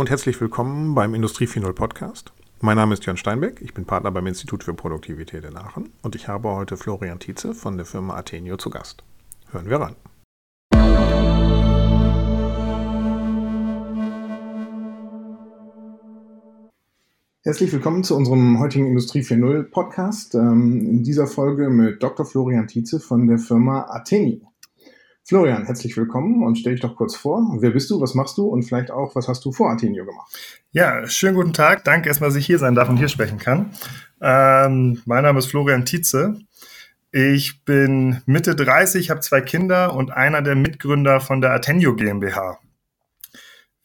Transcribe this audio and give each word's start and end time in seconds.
Und 0.00 0.08
herzlich 0.08 0.40
willkommen 0.40 0.94
beim 0.94 1.14
Industrie 1.14 1.44
4.0 1.44 1.74
Podcast. 1.74 2.32
Mein 2.62 2.78
Name 2.78 2.94
ist 2.94 3.04
Jörn 3.04 3.18
Steinbeck, 3.18 3.60
ich 3.60 3.74
bin 3.74 3.84
Partner 3.84 4.10
beim 4.10 4.26
Institut 4.26 4.64
für 4.64 4.72
Produktivität 4.72 5.44
in 5.44 5.58
Aachen 5.58 5.90
und 6.00 6.14
ich 6.14 6.26
habe 6.26 6.48
heute 6.48 6.78
Florian 6.78 7.18
Tietze 7.18 7.52
von 7.52 7.76
der 7.76 7.84
Firma 7.84 8.16
Athenio 8.16 8.56
zu 8.56 8.70
Gast. 8.70 9.04
Hören 9.50 9.68
wir 9.68 9.76
ran. 9.76 9.96
Herzlich 17.42 17.70
willkommen 17.70 18.02
zu 18.02 18.16
unserem 18.16 18.58
heutigen 18.58 18.86
Industrie 18.86 19.20
4.0 19.20 19.64
Podcast. 19.64 20.34
Ähm, 20.34 20.80
in 20.80 21.02
dieser 21.02 21.26
Folge 21.26 21.68
mit 21.68 22.02
Dr. 22.02 22.24
Florian 22.24 22.68
Tietze 22.68 23.00
von 23.00 23.26
der 23.26 23.36
Firma 23.36 23.82
Athenio. 23.90 24.49
Florian, 25.30 25.64
herzlich 25.64 25.96
willkommen 25.96 26.42
und 26.42 26.58
stell 26.58 26.72
dich 26.72 26.80
doch 26.80 26.96
kurz 26.96 27.14
vor. 27.14 27.56
Wer 27.60 27.70
bist 27.70 27.88
du, 27.88 28.00
was 28.00 28.16
machst 28.16 28.36
du 28.36 28.48
und 28.48 28.64
vielleicht 28.64 28.90
auch, 28.90 29.14
was 29.14 29.28
hast 29.28 29.44
du 29.44 29.52
vor 29.52 29.70
Athenio 29.70 30.04
gemacht? 30.04 30.36
Ja, 30.72 31.06
schönen 31.06 31.36
guten 31.36 31.52
Tag. 31.52 31.84
Danke 31.84 32.08
erstmal, 32.08 32.30
dass 32.30 32.36
ich 32.36 32.46
hier 32.46 32.58
sein 32.58 32.74
darf 32.74 32.88
und 32.88 32.96
hier 32.96 33.06
sprechen 33.06 33.38
kann. 33.38 33.70
Ähm, 34.20 35.00
mein 35.04 35.22
Name 35.22 35.38
ist 35.38 35.46
Florian 35.46 35.84
Tietze. 35.84 36.40
Ich 37.12 37.64
bin 37.64 38.20
Mitte 38.26 38.56
30, 38.56 39.08
habe 39.10 39.20
zwei 39.20 39.40
Kinder 39.40 39.94
und 39.94 40.10
einer 40.10 40.42
der 40.42 40.56
Mitgründer 40.56 41.20
von 41.20 41.40
der 41.40 41.52
Athenio 41.52 41.94
GmbH. 41.94 42.58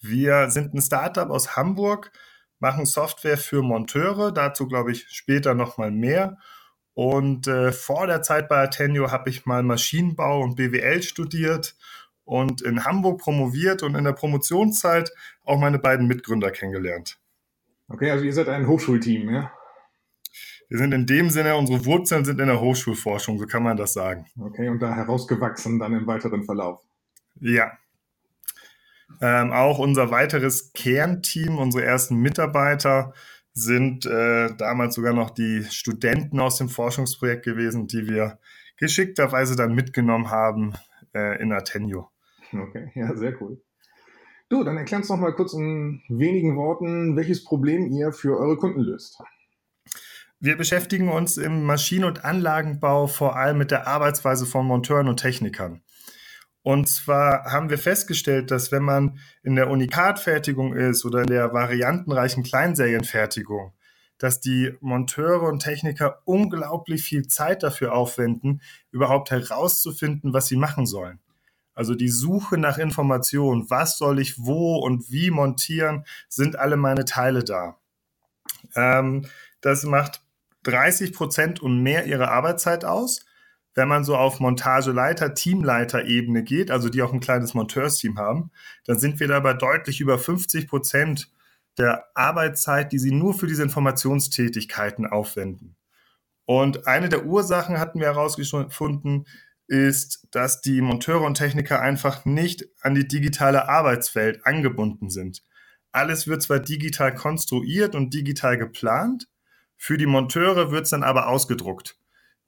Wir 0.01 0.49
sind 0.49 0.73
ein 0.73 0.81
Startup 0.81 1.29
aus 1.29 1.55
Hamburg, 1.55 2.11
machen 2.57 2.87
Software 2.87 3.37
für 3.37 3.61
Monteure, 3.61 4.31
dazu 4.31 4.67
glaube 4.67 4.93
ich 4.93 5.05
später 5.09 5.53
nochmal 5.53 5.91
mehr 5.91 6.39
und 6.95 7.45
äh, 7.47 7.73
vor 7.73 8.07
der 8.07 8.21
Zeit 8.21 8.47
bei 8.47 8.63
Atenio 8.63 9.11
habe 9.11 9.29
ich 9.29 9.45
mal 9.45 9.61
Maschinenbau 9.63 10.41
und 10.41 10.55
BWL 10.55 11.03
studiert 11.03 11.75
und 12.23 12.61
in 12.61 12.85
Hamburg 12.85 13.19
promoviert 13.19 13.83
und 13.83 13.95
in 13.95 14.05
der 14.05 14.13
Promotionszeit 14.13 15.11
auch 15.43 15.59
meine 15.59 15.77
beiden 15.77 16.07
Mitgründer 16.07 16.51
kennengelernt. 16.51 17.19
Okay, 17.89 18.09
also 18.09 18.23
ihr 18.23 18.33
seid 18.33 18.47
ein 18.47 18.65
Hochschulteam, 18.67 19.29
ja? 19.29 19.51
Wir 20.69 20.79
sind 20.79 20.93
in 20.93 21.05
dem 21.05 21.29
Sinne, 21.29 21.57
unsere 21.57 21.85
Wurzeln 21.85 22.25
sind 22.25 22.39
in 22.39 22.47
der 22.47 22.61
Hochschulforschung, 22.61 23.37
so 23.37 23.45
kann 23.45 23.61
man 23.61 23.77
das 23.77 23.93
sagen. 23.93 24.25
Okay, 24.39 24.69
und 24.69 24.81
da 24.81 24.95
herausgewachsen 24.95 25.77
dann 25.77 25.93
im 25.93 26.07
weiteren 26.07 26.43
Verlauf. 26.43 26.81
Ja. 27.39 27.73
Ähm, 29.21 29.51
auch 29.51 29.79
unser 29.79 30.09
weiteres 30.11 30.71
Kernteam, 30.73 31.57
unsere 31.57 31.85
ersten 31.85 32.15
Mitarbeiter, 32.15 33.13
sind 33.55 34.05
äh, 34.05 34.53
damals 34.57 34.95
sogar 34.95 35.13
noch 35.13 35.29
die 35.29 35.63
Studenten 35.63 36.39
aus 36.41 36.57
dem 36.57 36.67
Forschungsprojekt 36.67 37.45
gewesen, 37.45 37.87
die 37.87 38.07
wir 38.07 38.37
geschickterweise 38.77 39.55
dann 39.55 39.73
mitgenommen 39.73 40.29
haben 40.29 40.73
äh, 41.15 41.41
in 41.41 41.53
Atenio. 41.53 42.09
Okay, 42.51 42.91
ja, 42.95 43.15
sehr 43.15 43.41
cool. 43.41 43.61
Du, 44.49 44.63
dann 44.63 44.77
erklär 44.77 44.99
uns 44.99 45.09
noch 45.09 45.17
mal 45.17 45.33
kurz 45.33 45.53
in 45.53 46.03
wenigen 46.09 46.55
Worten, 46.57 47.15
welches 47.15 47.43
Problem 47.43 47.91
ihr 47.91 48.11
für 48.11 48.37
eure 48.37 48.57
Kunden 48.57 48.81
löst. 48.81 49.19
Wir 50.39 50.57
beschäftigen 50.57 51.09
uns 51.09 51.37
im 51.37 51.63
Maschinen- 51.65 52.05
und 52.05 52.25
Anlagenbau 52.25 53.07
vor 53.07 53.37
allem 53.37 53.57
mit 53.57 53.71
der 53.71 53.87
Arbeitsweise 53.87 54.45
von 54.45 54.65
Monteuren 54.67 55.07
und 55.07 55.17
Technikern. 55.17 55.81
Und 56.65 56.89
zwar 56.89 57.51
haben 57.51 57.69
wir 57.69 57.77
festgestellt, 57.77 58.49
dass 58.49 58.71
wenn 58.71 58.81
man 58.81 59.19
in 59.43 59.55
der 59.55 59.69
Unikatfertigung 59.69 60.73
ist 60.73 61.05
oder 61.05 61.19
in 61.19 61.27
der 61.27 61.53
variantenreichen 61.53 62.41
Kleinserienfertigung, 62.41 63.71
dass 64.17 64.39
die 64.39 64.73
Monteure 64.81 65.43
und 65.43 65.59
Techniker 65.59 66.23
unglaublich 66.25 67.03
viel 67.03 67.27
Zeit 67.27 67.61
dafür 67.61 67.93
aufwenden, 67.93 68.63
überhaupt 68.89 69.29
herauszufinden, 69.29 70.33
was 70.33 70.47
sie 70.47 70.55
machen 70.55 70.87
sollen. 70.87 71.19
Also 71.75 71.93
die 71.93 72.09
Suche 72.09 72.57
nach 72.57 72.79
Informationen, 72.79 73.69
was 73.69 73.99
soll 73.99 74.19
ich 74.19 74.43
wo 74.43 74.77
und 74.77 75.11
wie 75.11 75.29
montieren, 75.29 76.03
sind 76.29 76.57
alle 76.57 76.77
meine 76.77 77.05
Teile 77.05 77.43
da. 77.43 77.77
Ähm, 78.73 79.27
das 79.61 79.83
macht 79.83 80.23
30 80.63 81.13
Prozent 81.13 81.61
und 81.61 81.83
mehr 81.83 82.07
ihrer 82.07 82.31
Arbeitszeit 82.31 82.85
aus 82.85 83.23
wenn 83.75 83.89
man 83.89 84.05
so 84.05 84.15
auf 84.15 84.39
Montageleiter, 84.39 85.33
Teamleiter-Ebene 85.33 86.43
geht, 86.43 86.71
also 86.71 86.89
die 86.89 87.01
auch 87.01 87.13
ein 87.13 87.19
kleines 87.19 87.53
Monteursteam 87.53 88.17
haben, 88.17 88.51
dann 88.85 88.97
sind 88.97 89.19
wir 89.19 89.27
dabei 89.27 89.53
deutlich 89.53 89.99
über 89.99 90.17
50 90.17 90.67
Prozent 90.67 91.29
der 91.77 92.05
Arbeitszeit, 92.15 92.93
die 92.93 92.99
sie 92.99 93.11
nur 93.11 93.33
für 93.33 93.47
diese 93.47 93.63
Informationstätigkeiten 93.63 95.05
aufwenden. 95.05 95.75
Und 96.45 96.87
eine 96.87 97.09
der 97.09 97.25
Ursachen 97.25 97.79
hatten 97.79 97.99
wir 97.99 98.07
herausgefunden, 98.07 99.25
ist, 99.67 100.27
dass 100.31 100.61
die 100.61 100.79
Monteure 100.79 101.23
und 101.23 101.35
Techniker 101.35 101.81
einfach 101.81 102.23
nicht 102.23 102.65
an 102.81 102.95
die 102.95 103.07
digitale 103.07 103.67
Arbeitswelt 103.67 104.45
angebunden 104.45 105.09
sind. 105.09 105.43
Alles 105.91 106.27
wird 106.27 106.43
zwar 106.43 106.59
digital 106.59 107.13
konstruiert 107.13 107.95
und 107.95 108.13
digital 108.13 108.57
geplant, 108.57 109.27
für 109.75 109.97
die 109.97 110.05
Monteure 110.05 110.71
wird 110.71 110.83
es 110.83 110.91
dann 110.91 111.03
aber 111.03 111.27
ausgedruckt. 111.27 111.97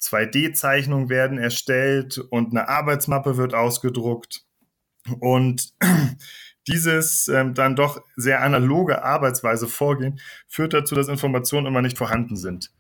2D-Zeichnungen 0.02 1.10
werden 1.10 1.38
erstellt 1.38 2.18
und 2.18 2.52
eine 2.52 2.70
Arbeitsmappe 2.70 3.38
wird 3.38 3.54
ausgedruckt. 3.54 4.46
Und 5.20 5.74
dieses 6.68 7.28
ähm, 7.28 7.54
dann 7.54 7.76
doch 7.76 8.02
sehr 8.16 8.42
analoge 8.42 9.04
Arbeitsweise 9.04 9.68
vorgehen, 9.68 10.20
führt 10.48 10.74
dazu, 10.74 10.96
dass 10.96 11.08
Informationen 11.08 11.68
immer 11.68 11.82
nicht 11.82 11.98
vorhanden 11.98 12.36
sind. 12.36 12.72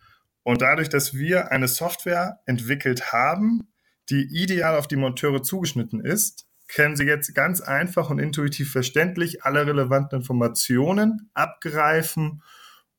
Und 0.44 0.61
dadurch, 0.61 0.89
dass 0.89 1.13
wir 1.13 1.51
eine 1.51 1.67
Software 1.67 2.39
entwickelt 2.45 3.11
haben, 3.11 3.67
die 4.09 4.23
ideal 4.23 4.77
auf 4.77 4.88
die 4.88 4.95
Monteure 4.95 5.44
zugeschnitten 5.44 6.00
ist, 6.00 6.47
können 6.67 6.95
sie 6.95 7.06
jetzt 7.06 7.33
ganz 7.33 7.61
einfach 7.61 8.09
und 8.09 8.19
intuitiv 8.19 8.72
verständlich 8.72 9.44
alle 9.44 9.66
relevanten 9.66 10.19
Informationen 10.19 11.29
abgreifen 11.33 12.44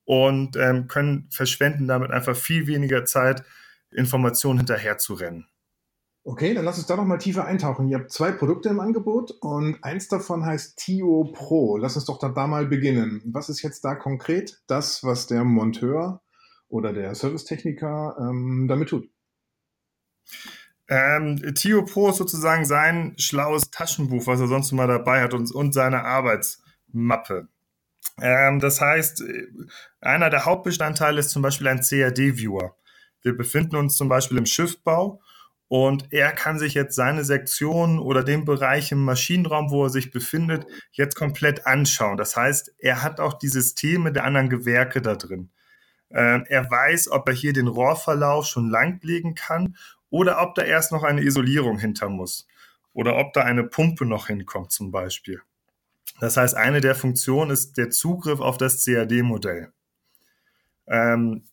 und 0.04 0.56
ähm, 0.56 0.88
können 0.88 1.28
verschwenden 1.30 1.86
damit 1.86 2.10
einfach 2.10 2.36
viel 2.36 2.66
weniger 2.66 3.04
Zeit 3.04 3.44
Informationen 3.90 4.58
hinterher 4.58 4.98
zu 4.98 5.14
rennen. 5.14 5.46
Okay, 6.24 6.52
dann 6.52 6.66
lass 6.66 6.76
uns 6.76 6.86
da 6.86 6.96
noch 6.96 7.06
mal 7.06 7.16
tiefer 7.16 7.46
eintauchen. 7.46 7.88
Ihr 7.88 7.98
habt 7.98 8.12
zwei 8.12 8.32
Produkte 8.32 8.68
im 8.68 8.80
Angebot 8.80 9.30
und 9.40 9.82
eins 9.82 10.08
davon 10.08 10.44
heißt 10.44 10.76
Tio 10.76 11.32
Pro. 11.32 11.78
Lass 11.78 11.96
uns 11.96 12.04
doch 12.04 12.18
da, 12.18 12.28
da 12.28 12.46
mal 12.46 12.66
beginnen. 12.66 13.22
Was 13.24 13.48
ist 13.48 13.62
jetzt 13.62 13.82
da 13.84 13.94
konkret 13.94 14.60
das, 14.66 15.02
was 15.04 15.26
der 15.26 15.44
Monteur 15.44 16.20
oder 16.68 16.92
der 16.92 17.14
Servicetechniker 17.14 18.16
ähm, 18.20 18.66
damit 18.68 18.90
tut? 18.90 19.08
Ähm, 20.88 21.54
Tio 21.54 21.84
Pro 21.84 22.10
ist 22.10 22.16
sozusagen 22.16 22.66
sein 22.66 23.14
schlaues 23.16 23.70
Taschenbuch, 23.70 24.26
was 24.26 24.40
er 24.40 24.48
sonst 24.48 24.70
immer 24.70 24.86
dabei 24.86 25.22
hat 25.22 25.32
und, 25.32 25.50
und 25.50 25.72
seine 25.72 26.04
Arbeitsmappe. 26.04 27.48
Ähm, 28.20 28.60
das 28.60 28.80
heißt, 28.80 29.22
einer 30.00 30.28
der 30.28 30.44
Hauptbestandteile 30.44 31.20
ist 31.20 31.30
zum 31.30 31.42
Beispiel 31.42 31.68
ein 31.68 31.80
CAD-Viewer. 31.80 32.74
Wir 33.22 33.36
befinden 33.36 33.76
uns 33.76 33.96
zum 33.96 34.08
Beispiel 34.08 34.38
im 34.38 34.46
Schiffbau 34.46 35.20
und 35.68 36.12
er 36.12 36.32
kann 36.32 36.58
sich 36.58 36.74
jetzt 36.74 36.94
seine 36.94 37.24
Sektion 37.24 37.98
oder 37.98 38.24
den 38.24 38.44
Bereich 38.46 38.90
im 38.90 39.04
Maschinenraum, 39.04 39.70
wo 39.70 39.84
er 39.84 39.90
sich 39.90 40.10
befindet, 40.10 40.66
jetzt 40.92 41.14
komplett 41.14 41.66
anschauen. 41.66 42.16
Das 42.16 42.36
heißt, 42.36 42.74
er 42.78 43.02
hat 43.02 43.20
auch 43.20 43.34
die 43.34 43.48
Systeme 43.48 44.10
der 44.12 44.24
anderen 44.24 44.48
Gewerke 44.48 45.02
da 45.02 45.14
drin. 45.14 45.50
Ähm, 46.10 46.44
er 46.48 46.70
weiß, 46.70 47.10
ob 47.10 47.28
er 47.28 47.34
hier 47.34 47.52
den 47.52 47.68
Rohrverlauf 47.68 48.46
schon 48.46 48.70
langlegen 48.70 49.34
kann 49.34 49.76
oder 50.08 50.40
ob 50.40 50.54
da 50.54 50.62
erst 50.62 50.90
noch 50.90 51.02
eine 51.02 51.22
Isolierung 51.22 51.78
hinter 51.78 52.08
muss 52.08 52.46
oder 52.94 53.16
ob 53.16 53.34
da 53.34 53.42
eine 53.42 53.64
Pumpe 53.64 54.06
noch 54.06 54.28
hinkommt 54.28 54.72
zum 54.72 54.90
Beispiel. 54.90 55.42
Das 56.18 56.38
heißt, 56.38 56.54
eine 56.54 56.80
der 56.80 56.94
Funktionen 56.94 57.50
ist 57.50 57.76
der 57.76 57.90
Zugriff 57.90 58.40
auf 58.40 58.56
das 58.56 58.84
CAD-Modell. 58.84 59.70
Ähm, 60.86 61.44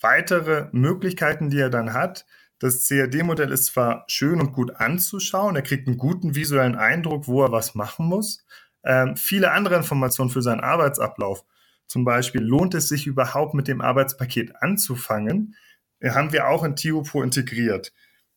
weitere 0.00 0.68
Möglichkeiten, 0.72 1.50
die 1.50 1.58
er 1.58 1.70
dann 1.70 1.92
hat. 1.92 2.26
Das 2.58 2.88
CAD-Modell 2.88 3.52
ist 3.52 3.66
zwar 3.66 4.04
schön 4.08 4.40
und 4.40 4.52
gut 4.52 4.74
anzuschauen, 4.76 5.54
er 5.54 5.62
kriegt 5.62 5.86
einen 5.86 5.96
guten 5.96 6.34
visuellen 6.34 6.76
Eindruck, 6.76 7.28
wo 7.28 7.44
er 7.44 7.52
was 7.52 7.74
machen 7.74 8.06
muss. 8.06 8.44
Ähm, 8.84 9.16
viele 9.16 9.52
andere 9.52 9.76
Informationen 9.76 10.30
für 10.30 10.42
seinen 10.42 10.60
Arbeitsablauf, 10.60 11.44
zum 11.86 12.04
Beispiel 12.04 12.42
lohnt 12.42 12.74
es 12.74 12.88
sich 12.88 13.06
überhaupt 13.06 13.54
mit 13.54 13.68
dem 13.68 13.80
Arbeitspaket 13.80 14.60
anzufangen, 14.60 15.54
äh, 16.00 16.10
haben 16.10 16.32
wir 16.32 16.48
auch 16.48 16.64
in 16.64 16.76
TioPro 16.76 17.22
integriert. 17.22 17.92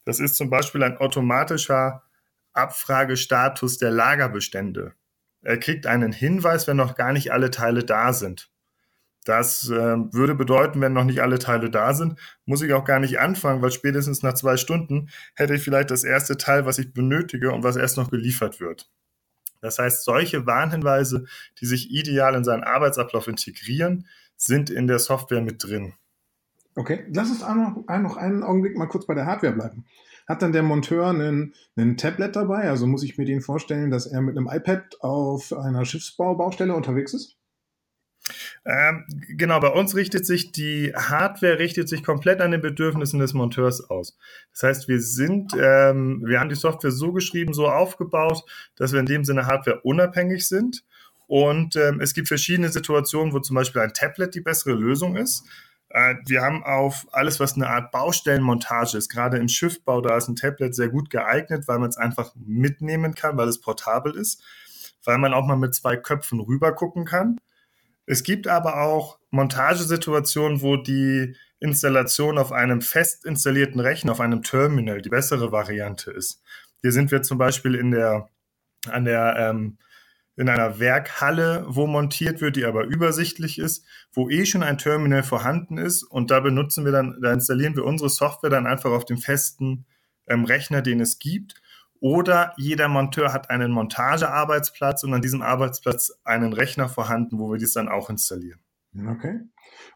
Das 0.05 0.19
ist 0.19 0.35
zum 0.35 0.49
Beispiel 0.49 0.83
ein 0.83 0.97
automatischer 0.97 2.03
Abfragestatus 2.53 3.77
der 3.77 3.91
Lagerbestände. 3.91 4.93
Er 5.41 5.57
kriegt 5.57 5.87
einen 5.87 6.11
Hinweis, 6.11 6.67
wenn 6.67 6.77
noch 6.77 6.95
gar 6.95 7.13
nicht 7.13 7.31
alle 7.31 7.49
Teile 7.49 7.83
da 7.83 8.13
sind. 8.13 8.50
Das 9.25 9.69
äh, 9.69 9.97
würde 10.13 10.33
bedeuten, 10.33 10.81
wenn 10.81 10.93
noch 10.93 11.03
nicht 11.03 11.21
alle 11.21 11.37
Teile 11.37 11.69
da 11.69 11.93
sind, 11.93 12.19
muss 12.45 12.63
ich 12.63 12.73
auch 12.73 12.85
gar 12.85 12.99
nicht 12.99 13.19
anfangen, 13.19 13.61
weil 13.61 13.71
spätestens 13.71 14.23
nach 14.23 14.33
zwei 14.33 14.57
Stunden 14.57 15.09
hätte 15.35 15.53
ich 15.53 15.61
vielleicht 15.61 15.91
das 15.91 16.03
erste 16.03 16.37
Teil, 16.37 16.65
was 16.65 16.79
ich 16.79 16.93
benötige 16.93 17.51
und 17.51 17.63
was 17.63 17.75
erst 17.75 17.97
noch 17.97 18.09
geliefert 18.09 18.59
wird. 18.59 18.89
Das 19.61 19.77
heißt, 19.77 20.03
solche 20.03 20.47
Warnhinweise, 20.47 21.25
die 21.59 21.67
sich 21.67 21.91
ideal 21.91 22.33
in 22.33 22.43
seinen 22.43 22.63
Arbeitsablauf 22.63 23.27
integrieren, 23.27 24.07
sind 24.35 24.71
in 24.71 24.87
der 24.87 24.97
Software 24.97 25.41
mit 25.41 25.63
drin. 25.63 25.93
Okay, 26.75 27.05
lass 27.13 27.29
uns 27.29 27.41
noch, 27.41 27.85
noch 27.87 28.17
einen 28.17 28.43
Augenblick 28.43 28.75
mal 28.75 28.87
kurz 28.87 29.05
bei 29.05 29.13
der 29.13 29.27
Hardware 29.27 29.53
bleiben. 29.53 29.85
Hat 30.27 30.41
dann 30.41 30.53
der 30.53 30.63
Monteur 30.63 31.09
einen, 31.09 31.53
einen 31.75 31.97
Tablet 31.97 32.35
dabei? 32.35 32.69
Also 32.69 32.87
muss 32.87 33.03
ich 33.03 33.17
mir 33.17 33.25
den 33.25 33.41
vorstellen, 33.41 33.91
dass 33.91 34.07
er 34.07 34.21
mit 34.21 34.35
einem 34.35 34.49
iPad 34.49 34.97
auf 35.01 35.53
einer 35.53 35.85
Schiffsbaubaustelle 35.85 36.73
unterwegs 36.73 37.13
ist? 37.13 37.37
Ähm, 38.63 39.05
genau, 39.37 39.59
bei 39.59 39.69
uns 39.69 39.95
richtet 39.95 40.25
sich 40.25 40.51
die 40.51 40.93
Hardware 40.95 41.57
richtet 41.57 41.89
sich 41.89 42.03
komplett 42.03 42.41
an 42.41 42.51
den 42.51 42.61
Bedürfnissen 42.61 43.19
des 43.19 43.33
Monteurs 43.33 43.89
aus. 43.89 44.17
Das 44.53 44.63
heißt, 44.63 44.87
wir 44.87 45.01
sind, 45.01 45.53
ähm, 45.59 46.21
wir 46.25 46.39
haben 46.39 46.49
die 46.49 46.55
Software 46.55 46.91
so 46.91 47.11
geschrieben, 47.11 47.53
so 47.53 47.67
aufgebaut, 47.67 48.43
dass 48.75 48.93
wir 48.93 48.99
in 48.99 49.07
dem 49.07 49.25
Sinne 49.25 49.47
Hardware 49.47 49.81
unabhängig 49.81 50.47
sind. 50.47 50.83
Und 51.25 51.75
ähm, 51.75 52.01
es 52.01 52.13
gibt 52.13 52.27
verschiedene 52.27 52.69
Situationen, 52.69 53.33
wo 53.33 53.39
zum 53.39 53.55
Beispiel 53.55 53.81
ein 53.81 53.93
Tablet 53.93 54.35
die 54.35 54.41
bessere 54.41 54.73
Lösung 54.73 55.15
ist. 55.15 55.43
Äh, 55.89 56.15
wir 56.27 56.41
haben 56.41 56.63
auf 56.63 57.07
alles, 57.13 57.39
was 57.39 57.55
eine 57.55 57.67
Art 57.67 57.91
Baustellenmontage 57.91 58.95
ist, 58.95 59.09
gerade 59.09 59.37
im 59.37 59.47
Schiffbau, 59.47 60.01
da 60.01 60.17
ist 60.17 60.27
ein 60.27 60.35
Tablet 60.35 60.75
sehr 60.75 60.89
gut 60.89 61.09
geeignet, 61.09 61.67
weil 61.67 61.79
man 61.79 61.89
es 61.89 61.97
einfach 61.97 62.35
mitnehmen 62.35 63.15
kann, 63.15 63.37
weil 63.37 63.47
es 63.47 63.59
portabel 63.59 64.15
ist, 64.15 64.43
weil 65.03 65.17
man 65.17 65.33
auch 65.33 65.47
mal 65.47 65.55
mit 65.55 65.73
zwei 65.73 65.95
Köpfen 65.97 66.39
rüber 66.41 66.73
gucken 66.73 67.05
kann 67.05 67.37
es 68.05 68.23
gibt 68.23 68.47
aber 68.47 68.81
auch 68.81 69.19
Montagesituationen, 69.29 70.61
wo 70.61 70.77
die 70.77 71.35
Installation 71.59 72.37
auf 72.37 72.51
einem 72.51 72.81
fest 72.81 73.25
installierten 73.25 73.79
Rechner, 73.79 74.11
auf 74.11 74.19
einem 74.19 74.43
Terminal, 74.43 75.01
die 75.01 75.09
bessere 75.09 75.51
Variante 75.51 76.11
ist. 76.11 76.41
Hier 76.81 76.91
sind 76.91 77.11
wir 77.11 77.21
zum 77.21 77.37
Beispiel 77.37 77.75
in 77.75 77.91
der, 77.91 78.29
an 78.89 79.05
der, 79.05 79.35
ähm, 79.37 79.77
in 80.35 80.49
einer 80.49 80.79
Werkhalle, 80.79 81.65
wo 81.67 81.85
montiert 81.85 82.41
wird, 82.41 82.55
die 82.55 82.65
aber 82.65 82.85
übersichtlich 82.85 83.59
ist, 83.59 83.85
wo 84.11 84.29
eh 84.29 84.45
schon 84.45 84.63
ein 84.63 84.79
Terminal 84.79 85.21
vorhanden 85.21 85.77
ist 85.77 86.03
und 86.03 86.31
da 86.31 86.39
benutzen 86.39 86.83
wir 86.83 86.91
dann, 86.91 87.19
da 87.21 87.31
installieren 87.31 87.75
wir 87.75 87.85
unsere 87.85 88.09
Software 88.09 88.49
dann 88.49 88.65
einfach 88.65 88.89
auf 88.91 89.05
dem 89.05 89.17
festen 89.17 89.85
ähm, 90.27 90.45
Rechner, 90.45 90.81
den 90.81 90.99
es 90.99 91.19
gibt 91.19 91.61
oder 92.01 92.53
jeder 92.57 92.89
Monteur 92.89 93.31
hat 93.31 93.49
einen 93.49 93.71
Montagearbeitsplatz 93.71 95.03
und 95.03 95.13
an 95.13 95.21
diesem 95.21 95.41
Arbeitsplatz 95.41 96.19
einen 96.23 96.51
Rechner 96.51 96.89
vorhanden, 96.89 97.39
wo 97.39 97.51
wir 97.51 97.57
dies 97.57 97.73
dann 97.73 97.87
auch 97.87 98.09
installieren. 98.09 98.59
Okay. 99.07 99.39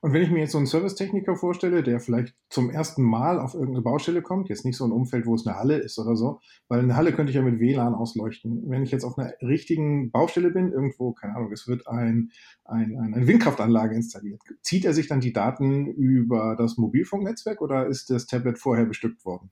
Und 0.02 0.14
wenn 0.14 0.22
ich 0.22 0.32
mir 0.32 0.40
jetzt 0.40 0.52
so 0.52 0.58
einen 0.58 0.68
Servicetechniker 0.68 1.36
vorstelle, 1.36 1.84
der 1.84 2.00
vielleicht 2.00 2.34
zum 2.50 2.70
ersten 2.70 3.04
Mal 3.04 3.40
auf 3.40 3.54
irgendeine 3.54 3.82
Baustelle 3.82 4.22
kommt, 4.22 4.48
jetzt 4.48 4.64
nicht 4.64 4.78
so 4.78 4.86
ein 4.86 4.92
Umfeld, 4.92 5.26
wo 5.26 5.36
es 5.36 5.46
eine 5.46 5.58
Halle 5.58 5.78
ist 5.78 6.00
oder 6.00 6.16
so, 6.16 6.40
weil 6.70 6.80
eine 6.80 6.96
Halle 6.96 7.12
könnte 7.12 7.32
ich 7.32 7.36
ja 7.36 7.42
mit 7.42 7.60
WLAN 7.60 7.94
ausleuchten. 7.94 8.70
Wenn 8.70 8.84
ich 8.84 8.92
jetzt 8.92 9.04
auf 9.04 9.18
einer 9.18 9.34
richtigen 9.42 10.12
Baustelle 10.12 10.52
bin, 10.52 10.72
irgendwo, 10.72 11.12
keine 11.12 11.36
Ahnung, 11.36 11.52
es 11.52 11.68
wird 11.68 11.88
ein, 11.88 12.32
ein, 12.64 12.98
eine 12.98 13.28
Windkraftanlage 13.28 13.96
installiert, 13.96 14.42
zieht 14.62 14.86
er 14.86 14.94
sich 14.94 15.08
dann 15.08 15.20
die 15.20 15.34
Daten 15.34 15.88
über 15.88 16.56
das 16.56 16.78
Mobilfunknetzwerk 16.78 17.62
oder 17.62 17.88
ist 17.88 18.10
das 18.10 18.28
Tablet 18.28 18.60
vorher 18.60 18.86
bestückt 18.86 19.26
worden? 19.26 19.52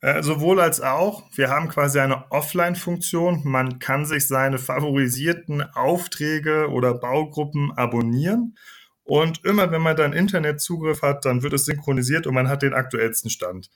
Äh, 0.00 0.22
sowohl 0.22 0.60
als 0.60 0.80
auch. 0.80 1.24
Wir 1.34 1.50
haben 1.50 1.68
quasi 1.68 1.98
eine 1.98 2.30
Offline-Funktion. 2.30 3.42
Man 3.44 3.80
kann 3.80 4.06
sich 4.06 4.28
seine 4.28 4.58
favorisierten 4.58 5.62
Aufträge 5.62 6.68
oder 6.70 6.94
Baugruppen 6.94 7.72
abonnieren. 7.72 8.56
Und 9.02 9.44
immer 9.44 9.70
wenn 9.72 9.82
man 9.82 9.96
dann 9.96 10.12
Internetzugriff 10.12 11.02
hat, 11.02 11.24
dann 11.24 11.42
wird 11.42 11.54
es 11.54 11.64
synchronisiert 11.64 12.26
und 12.26 12.34
man 12.34 12.48
hat 12.48 12.62
den 12.62 12.74
aktuellsten 12.74 13.30
Stand. 13.30 13.70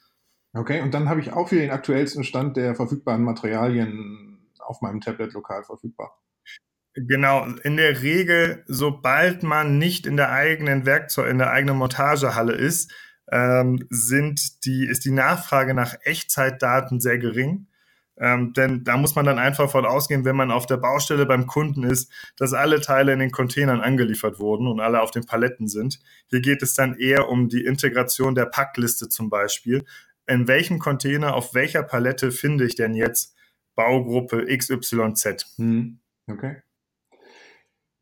Okay, 0.55 0.83
und 0.83 0.93
dann 0.93 1.09
habe 1.09 1.21
ich 1.21 1.33
auch 1.33 1.51
wieder 1.51 1.63
den 1.63 1.71
aktuellsten 1.71 2.23
Stand 2.23 2.57
der 2.57 2.75
verfügbaren 2.75 3.25
Materialien 3.25 4.51
auf 4.59 4.83
meinem 4.83 5.01
Tablet 5.01 5.33
lokal 5.33 5.65
verfügbar. 5.65 6.19
Genau, 6.95 7.47
in 7.63 7.79
der 7.79 8.03
Regel, 8.03 8.63
sobald 8.67 9.43
man 9.43 9.79
nicht 9.79 10.07
in 10.07 10.19
der 10.19 10.31
eigenen 10.31 10.85
Werkzeug, 10.85 11.31
in 11.31 11.39
der 11.39 11.51
eigenen 11.51 11.79
Montagehalle 11.79 12.53
ist, 12.53 12.93
ähm, 13.31 13.87
sind 13.91 14.65
die, 14.65 14.87
ist 14.87 15.05
die 15.05 15.11
Nachfrage 15.11 15.75
nach 15.75 15.95
Echtzeitdaten 16.05 17.01
sehr 17.01 17.19
gering. 17.19 17.67
Ähm, 18.19 18.53
denn 18.53 18.85
da 18.85 18.97
muss 18.97 19.15
man 19.15 19.25
dann 19.25 19.39
einfach 19.39 19.71
von 19.71 19.87
ausgehen, 19.87 20.25
wenn 20.25 20.37
man 20.37 20.51
auf 20.51 20.67
der 20.67 20.77
Baustelle 20.77 21.25
beim 21.27 21.47
Kunden 21.47 21.83
ist, 21.83 22.13
dass 22.37 22.53
alle 22.53 22.81
Teile 22.81 23.13
in 23.13 23.19
den 23.19 23.31
Containern 23.31 23.81
angeliefert 23.81 24.39
wurden 24.39 24.67
und 24.67 24.81
alle 24.81 25.01
auf 25.01 25.11
den 25.11 25.25
Paletten 25.25 25.67
sind. 25.67 25.99
Hier 26.29 26.41
geht 26.41 26.63
es 26.63 26.75
dann 26.75 26.95
eher 26.99 27.29
um 27.29 27.49
die 27.49 27.65
Integration 27.65 28.35
der 28.35 28.47
Packliste 28.47 29.09
zum 29.09 29.31
Beispiel. 29.31 29.85
In 30.27 30.47
welchem 30.47 30.79
Container, 30.79 31.35
auf 31.35 31.55
welcher 31.55 31.83
Palette 31.83 32.31
finde 32.31 32.65
ich 32.67 32.75
denn 32.75 32.95
jetzt 32.95 33.35
Baugruppe 33.75 34.47
XYZ? 34.57 35.47
Hm. 35.57 35.99
Okay. 36.31 36.63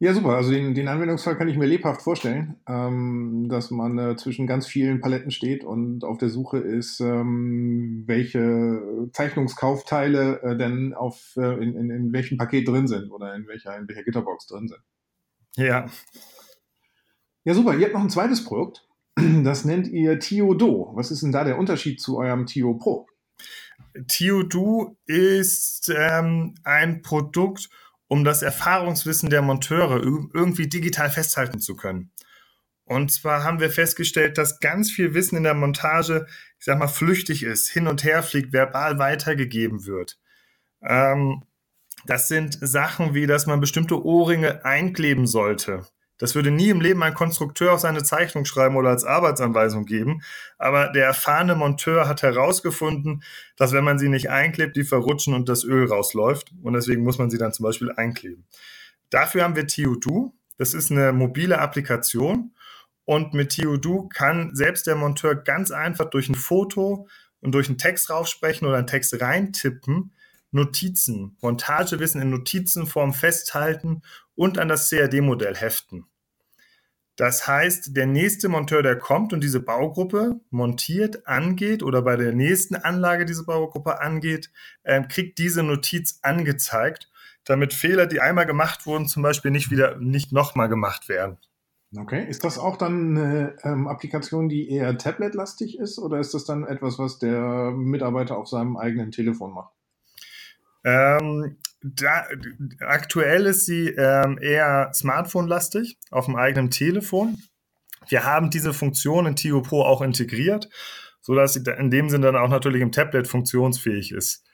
Ja, 0.03 0.15
super. 0.15 0.31
Also 0.31 0.51
den, 0.51 0.75
den 0.75 0.89
Anwendungsfall 0.89 1.37
kann 1.37 1.49
ich 1.49 1.59
mir 1.59 1.67
lebhaft 1.67 2.01
vorstellen, 2.01 2.57
ähm, 2.67 3.49
dass 3.51 3.71
man 3.71 3.99
äh, 3.99 4.17
zwischen 4.17 4.47
ganz 4.47 4.67
vielen 4.67 5.03
Paletten 5.03 5.31
steht 5.31 5.63
und 5.63 6.05
auf 6.05 6.17
der 6.17 6.31
Suche 6.31 6.57
ist, 6.57 7.01
ähm, 7.01 8.05
welche 8.07 9.11
Zeichnungskaufteile 9.13 10.41
äh, 10.43 10.57
denn 10.57 10.95
auf, 10.95 11.37
äh, 11.37 11.63
in, 11.63 11.77
in, 11.77 11.91
in 11.91 12.13
welchem 12.15 12.39
Paket 12.39 12.67
drin 12.67 12.89
sind 12.89 13.11
oder 13.11 13.35
in 13.35 13.47
welcher, 13.47 13.77
in 13.77 13.87
welcher 13.89 14.03
Gitterbox 14.03 14.47
drin 14.47 14.69
sind. 14.69 14.81
Ja. 15.57 15.85
Ja, 17.45 17.53
super. 17.53 17.77
Ihr 17.77 17.85
habt 17.85 17.95
noch 17.95 18.03
ein 18.03 18.11
zweites 18.11 18.43
Produkt. 18.43 18.89
Das 19.43 19.67
nennt 19.67 19.87
ihr 19.89 20.19
Tio-Do. 20.19 20.93
Was 20.95 21.11
ist 21.11 21.23
denn 21.23 21.33
da 21.33 21.45
der 21.45 21.59
Unterschied 21.59 22.01
zu 22.01 22.17
eurem 22.17 22.47
Tio 22.47 22.73
Pro? 22.73 23.07
Tio-Do 24.07 24.97
ist 25.05 25.93
ähm, 25.95 26.55
ein 26.65 27.03
Produkt, 27.03 27.69
um 28.11 28.25
das 28.25 28.43
Erfahrungswissen 28.43 29.31
der 29.31 29.41
Monteure 29.41 30.03
irgendwie 30.03 30.69
digital 30.69 31.11
festhalten 31.11 31.61
zu 31.61 31.77
können. 31.77 32.11
Und 32.83 33.13
zwar 33.13 33.45
haben 33.45 33.61
wir 33.61 33.71
festgestellt, 33.71 34.37
dass 34.37 34.59
ganz 34.59 34.91
viel 34.91 35.15
Wissen 35.15 35.37
in 35.37 35.45
der 35.45 35.55
Montage, 35.55 36.27
ich 36.59 36.65
sag 36.65 36.81
mal, 36.81 36.89
flüchtig 36.89 37.45
ist, 37.45 37.69
hin 37.69 37.87
und 37.87 38.03
her 38.03 38.25
fliegt, 38.25 38.53
verbal 38.53 38.99
weitergegeben 38.99 39.87
wird. 39.87 40.19
Ähm, 40.83 41.45
das 42.05 42.27
sind 42.27 42.59
Sachen 42.61 43.15
wie, 43.15 43.29
dass 43.29 43.47
man 43.47 43.61
bestimmte 43.61 44.05
Ohrringe 44.05 44.65
einkleben 44.65 45.29
sollte. 45.29 45.87
Das 46.21 46.35
würde 46.35 46.51
nie 46.51 46.69
im 46.69 46.83
Leben 46.83 47.03
ein 47.03 47.15
Konstrukteur 47.15 47.73
auf 47.73 47.81
seine 47.81 48.03
Zeichnung 48.03 48.45
schreiben 48.45 48.77
oder 48.77 48.91
als 48.91 49.05
Arbeitsanweisung 49.05 49.87
geben. 49.87 50.21
Aber 50.59 50.89
der 50.89 51.07
erfahrene 51.07 51.55
Monteur 51.55 52.07
hat 52.07 52.23
herausgefunden, 52.23 53.23
dass 53.57 53.73
wenn 53.73 53.85
man 53.85 53.99
sie 53.99 54.11
nicht 54.11 54.29
einklebt, 54.29 54.77
die 54.77 54.85
verrutschen 54.85 55.33
und 55.33 55.49
das 55.49 55.65
Öl 55.65 55.87
rausläuft. 55.87 56.53
Und 56.63 56.75
deswegen 56.75 57.05
muss 57.05 57.17
man 57.17 57.31
sie 57.31 57.39
dann 57.39 57.55
zum 57.55 57.65
Beispiel 57.65 57.91
einkleben. 57.91 58.45
Dafür 59.09 59.45
haben 59.45 59.57
wir 59.57 59.67
TioDo. 59.67 60.35
Das 60.59 60.75
ist 60.75 60.91
eine 60.91 61.15
mobile 61.15 61.59
Applikation. 61.59 62.53
Und 63.07 63.33
mit 63.33 63.53
TioDo 63.53 64.11
kann 64.13 64.55
selbst 64.55 64.87
der 64.87 64.97
Monteur 64.97 65.35
ganz 65.35 65.71
einfach 65.71 66.11
durch 66.11 66.29
ein 66.29 66.35
Foto 66.35 67.09
und 67.41 67.53
durch 67.53 67.69
einen 67.69 67.79
Text 67.79 68.11
raufsprechen 68.11 68.69
oder 68.69 68.77
einen 68.77 68.87
Text 68.87 69.19
reintippen, 69.19 70.13
Notizen, 70.51 71.39
Montagewissen 71.41 72.21
in 72.21 72.29
Notizenform 72.29 73.15
festhalten 73.15 74.03
und 74.35 74.59
an 74.59 74.69
das 74.69 74.91
CAD-Modell 74.91 75.57
heften. 75.57 76.10
Das 77.21 77.47
heißt, 77.47 77.95
der 77.99 78.07
nächste 78.07 78.49
Monteur, 78.49 78.83
der 78.83 78.97
kommt 78.97 79.35
und 79.35 79.45
diese 79.45 79.61
Baugruppe 79.61 80.41
montiert, 80.49 81.27
angeht 81.27 81.83
oder 81.83 82.01
bei 82.01 82.17
der 82.17 82.33
nächsten 82.33 82.77
Anlage 82.77 83.27
diese 83.27 83.45
Baugruppe 83.45 84.01
angeht, 84.01 84.51
äh, 84.85 85.03
kriegt 85.03 85.37
diese 85.37 85.63
Notiz 85.63 86.21
angezeigt, 86.23 87.11
damit 87.45 87.75
Fehler, 87.75 88.07
die 88.07 88.23
einmal 88.23 88.47
gemacht 88.47 88.87
wurden, 88.87 89.07
zum 89.07 89.23
Beispiel 89.23 89.51
nicht 89.51 89.71
wieder, 89.71 89.99
nicht 89.99 90.33
nochmal 90.33 90.71
gemacht 90.71 91.11
werden. 91.11 91.37
Okay, 91.95 92.25
ist 92.27 92.43
das 92.43 92.59
auch 92.59 92.79
dann 92.79 93.19
eine 93.19 93.55
ähm, 93.65 93.87
Applikation, 93.87 94.49
die 94.49 94.71
eher 94.71 94.97
tabletlastig 94.97 95.79
ist 95.79 95.99
oder 95.99 96.21
ist 96.21 96.33
das 96.33 96.47
dann 96.47 96.65
etwas, 96.65 96.99
was 96.99 97.19
der 97.19 97.71
Mitarbeiter 97.73 98.39
auf 98.39 98.49
seinem 98.49 98.79
eigenen 98.79 99.11
Telefon 99.11 99.53
macht? 99.53 99.75
Ähm, 100.85 101.59
da, 101.83 102.27
aktuell 102.81 103.47
ist 103.47 103.67
sie 103.67 103.89
ähm, 103.89 104.39
eher 104.41 104.91
Smartphone-lastig 104.95 105.99
auf 106.11 106.27
dem 106.27 106.37
eigenen 106.37 106.71
Telefon. 106.71 107.39
Wir 108.09 108.25
haben 108.25 108.51
diese 108.51 108.73
Funktion 108.73 109.27
in 109.27 109.37
Tio 109.37 109.63
Pro 109.63 109.83
auch 109.83 110.03
integriert, 110.03 110.69
sodass 111.21 111.55
sie 111.55 111.63
in 111.79 111.91
dem 111.91 112.09
Sinne 112.11 112.27
dann 112.27 112.37
auch 112.37 112.49
natürlich 112.49 112.83
im 112.83 112.93
Tablet 112.93 113.29
funktionsfähig 113.29 114.13
ist. 114.13 114.45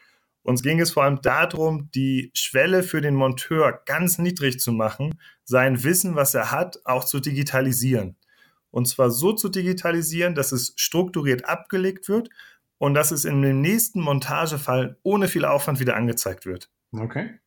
Uns 0.43 0.63
ging 0.63 0.79
es 0.81 0.93
vor 0.93 1.03
allem 1.03 1.21
darum, 1.23 1.91
die 1.93 2.31
Schwelle 2.33 2.85
für 2.85 3.01
den 3.01 3.17
Monteur 3.17 3.83
ganz 3.85 4.19
niedrig 4.19 4.61
zu 4.61 4.71
machen, 4.71 5.19
sein 5.43 5.83
Wissen, 5.83 6.15
was 6.15 6.35
er 6.35 6.53
hat, 6.53 6.79
auch 6.85 7.05
zu 7.05 7.19
digitalisieren. 7.19 8.17
Und 8.71 8.87
zwar 8.87 9.11
so 9.11 9.33
zu 9.33 9.49
digitalisieren, 9.49 10.37
dass 10.37 10.53
es 10.53 10.73
strukturiert 10.77 11.47
abgelegt 11.47 12.09
wird 12.09 12.29
und 12.79 12.95
dass 12.95 13.11
es 13.11 13.25
in 13.25 13.43
dem 13.43 13.61
nächsten 13.61 14.01
Montagefall 14.01 14.99
ohne 15.03 15.27
viel 15.27 15.45
Aufwand 15.45 15.81
wieder 15.81 15.97
angezeigt 15.97 16.47
wird. 16.47 16.71
Okay. 16.93 17.39